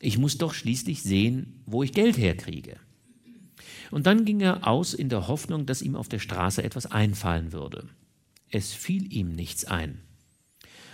[0.01, 2.77] Ich muss doch schließlich sehen, wo ich Geld herkriege.
[3.91, 7.51] Und dann ging er aus in der Hoffnung, dass ihm auf der Straße etwas einfallen
[7.51, 7.87] würde.
[8.49, 10.01] Es fiel ihm nichts ein.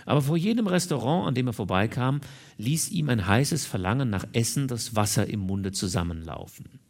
[0.04, 2.20] Aber vor jedem Restaurant, an dem er vorbeikam,
[2.58, 6.80] ließ ihm ein heißes Verlangen nach Essen das Wasser im Munde zusammenlaufen.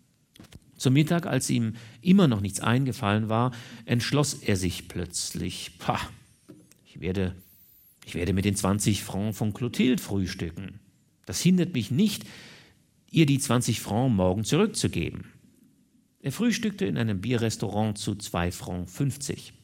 [0.77, 3.53] Zum Mittag, als ihm immer noch nichts eingefallen war,
[3.85, 6.01] entschloss er sich plötzlich, pah,
[6.87, 7.37] ich werde
[8.05, 10.81] Ich werde mit den 20 Francs von Clotilde frühstücken.
[11.33, 12.27] Das hindert mich nicht,
[13.11, 15.33] ihr die 20 Francs morgen zurückzugeben.
[16.21, 19.55] Er frühstückte in einem Bierrestaurant zu 2 Francs 50.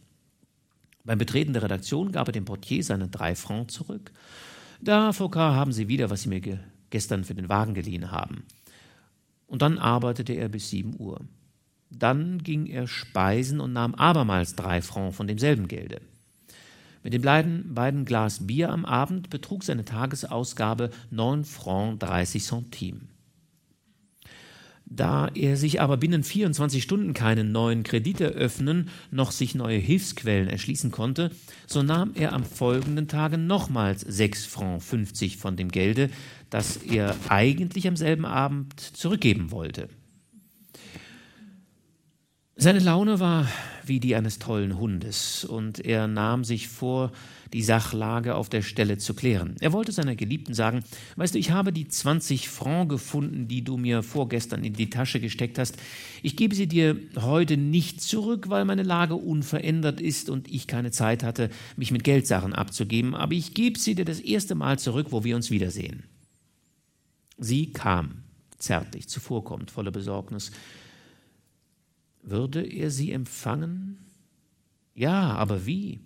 [1.04, 4.12] Beim Betreten der Redaktion gab er dem Portier seine 3 Francs zurück.
[4.80, 6.56] Da, Foucault, haben Sie wieder, was Sie mir ge
[6.88, 8.44] gestern für den Wagen geliehen haben.
[9.46, 11.20] Und dann arbeitete er bis 7 Uhr.
[11.90, 16.00] Dann ging er speisen und nahm abermals drei Francs von demselben Gelde.
[17.02, 23.02] Mit den beiden, beiden Glas Bier am Abend betrug seine Tagesausgabe 9 Francs 30 Centimes.
[24.90, 30.48] Da er sich aber binnen 24 Stunden keinen neuen Kredit eröffnen, noch sich neue Hilfsquellen
[30.48, 31.30] erschließen konnte,
[31.66, 36.08] so nahm er am folgenden Tage nochmals 6 Francs 50 von dem Gelde,
[36.48, 39.88] das er eigentlich am selben Abend zurückgeben wollte.
[42.60, 43.46] Seine Laune war
[43.84, 47.12] wie die eines tollen Hundes, und er nahm sich vor,
[47.52, 49.54] die Sachlage auf der Stelle zu klären.
[49.60, 50.82] Er wollte seiner Geliebten sagen,
[51.14, 55.20] weißt du, ich habe die 20 Francs gefunden, die du mir vorgestern in die Tasche
[55.20, 55.76] gesteckt hast.
[56.20, 60.90] Ich gebe sie dir heute nicht zurück, weil meine Lage unverändert ist und ich keine
[60.90, 65.06] Zeit hatte, mich mit Geldsachen abzugeben, aber ich gebe sie dir das erste Mal zurück,
[65.10, 66.02] wo wir uns wiedersehen.
[67.38, 68.24] Sie kam,
[68.58, 70.50] zärtlich, zuvorkommend, voller Besorgnis.
[72.30, 73.98] Würde er sie empfangen?
[74.94, 76.00] Ja, aber wie?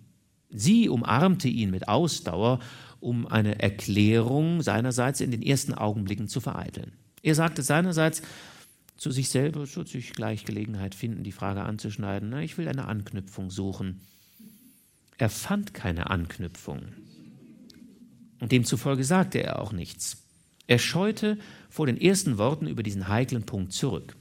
[0.50, 2.60] Sie umarmte ihn mit Ausdauer,
[3.00, 6.92] um eine Erklärung seinerseits in den ersten Augenblicken zu vereiteln.
[7.22, 8.22] Er sagte seinerseits
[8.96, 12.86] zu sich selber, wird sich gleich Gelegenheit finden, die Frage anzuschneiden, na, ich will eine
[12.86, 14.00] Anknüpfung suchen.
[15.18, 16.82] Er fand keine Anknüpfung.
[18.38, 20.22] Und demzufolge sagte er auch nichts.
[20.66, 24.16] Er scheute vor den ersten Worten über diesen heiklen Punkt zurück.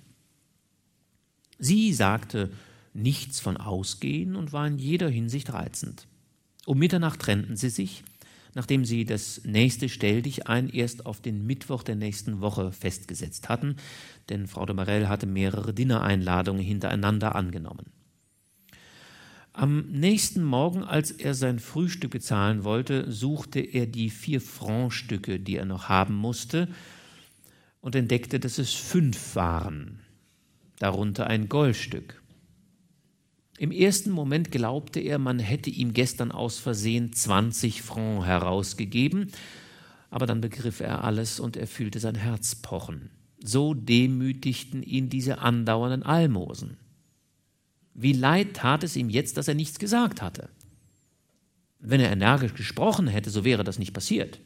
[1.63, 2.49] Sie sagte
[2.95, 6.07] nichts von Ausgehen und war in jeder Hinsicht reizend.
[6.65, 8.03] Um Mitternacht trennten sie sich,
[8.55, 13.75] nachdem sie das nächste Stelldichein erst auf den Mittwoch der nächsten Woche festgesetzt hatten,
[14.29, 17.91] denn Frau de Marell hatte mehrere Dinnereinladungen hintereinander angenommen.
[19.53, 25.57] Am nächsten Morgen, als er sein Frühstück bezahlen wollte, suchte er die vier Franc-Stücke, die
[25.57, 26.69] er noch haben musste,
[27.81, 30.00] und entdeckte, dass es fünf waren
[30.81, 32.21] darunter ein Goldstück.
[33.57, 39.31] Im ersten Moment glaubte er, man hätte ihm gestern aus Versehen 20 Francs herausgegeben,
[40.09, 43.11] aber dann begriff er alles und er fühlte sein Herz pochen.
[43.43, 46.77] So demütigten ihn diese andauernden Almosen.
[47.93, 50.49] Wie leid tat es ihm jetzt, dass er nichts gesagt hatte.
[51.79, 54.39] Wenn er energisch gesprochen hätte, so wäre das nicht passiert.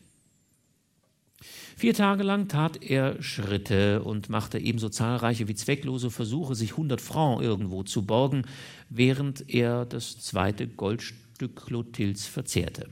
[1.78, 7.02] Vier Tage lang tat er Schritte und machte ebenso zahlreiche wie zwecklose Versuche, sich 100
[7.02, 8.44] Francs irgendwo zu borgen,
[8.90, 12.90] während er das zweite Goldstück Clotils verzehrte.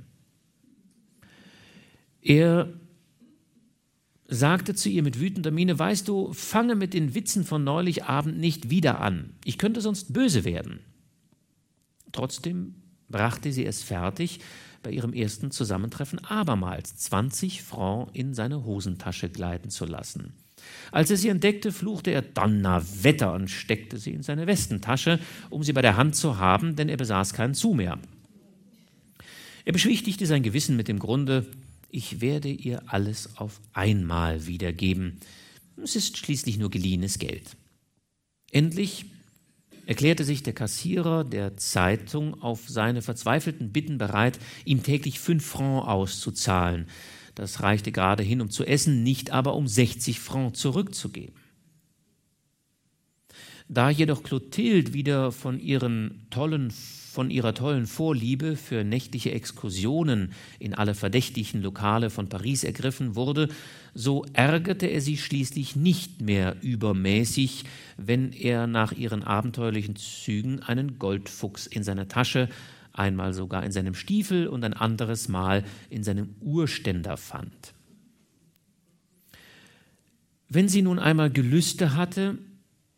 [2.21, 2.73] Er
[4.27, 8.37] sagte zu ihr mit wütender Miene, weißt du, fange mit den Witzen von neulich Abend
[8.37, 9.33] nicht wieder an.
[9.45, 10.79] Ich könnte sonst böse werden.
[12.11, 12.75] Trotzdem
[13.09, 14.39] brachte sie es fertig,
[14.83, 20.33] bei ihrem ersten Zusammentreffen abermals 20 Francs in seine Hosentasche gleiten zu lassen.
[20.91, 25.19] Als er sie entdeckte, fluchte er Donnerwetter und steckte sie in seine Westentasche,
[25.49, 27.99] um sie bei der Hand zu haben, denn er besaß keinen Zu mehr.
[29.65, 31.45] Er beschwichtigte sein Gewissen mit dem Grunde,
[31.89, 35.19] ich werde ihr alles auf einmal wiedergeben.
[35.81, 37.55] Es ist schließlich nur geliehenes Geld.
[38.51, 39.05] Endlich
[39.85, 45.87] erklärte sich der Kassierer der Zeitung auf seine verzweifelten Bitten bereit, ihm täglich fünf Francs
[45.87, 46.87] auszuzahlen.
[47.35, 51.35] Das reichte gerade hin, um zu essen, nicht aber um 60 Francs zurückzugeben.
[53.67, 56.71] Da jedoch Clotilde wieder von ihren tollen
[57.13, 63.49] von ihrer tollen Vorliebe für nächtliche Exkursionen in alle verdächtigen Lokale von Paris ergriffen wurde,
[63.93, 67.65] so ärgerte er sie schließlich nicht mehr übermäßig,
[67.97, 72.49] wenn er nach ihren abenteuerlichen Zügen einen Goldfuchs in seiner Tasche,
[72.93, 77.75] einmal sogar in seinem Stiefel und ein anderes Mal in seinem Urständer fand.
[80.49, 82.39] Wenn sie nun einmal Gelüste hatte,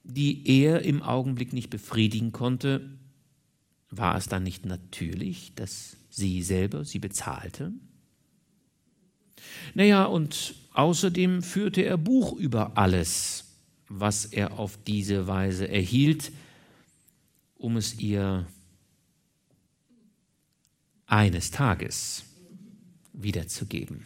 [0.05, 2.94] die er im Augenblick nicht befriedigen konnte,
[3.97, 7.73] war es dann nicht natürlich, dass sie selber sie bezahlte?
[9.73, 13.45] Naja, und außerdem führte er Buch über alles,
[13.87, 16.31] was er auf diese Weise erhielt,
[17.57, 18.47] um es ihr
[21.07, 22.23] eines Tages
[23.13, 24.05] wiederzugeben.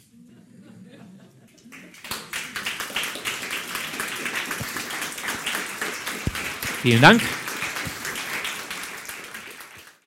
[6.82, 7.22] Vielen Dank.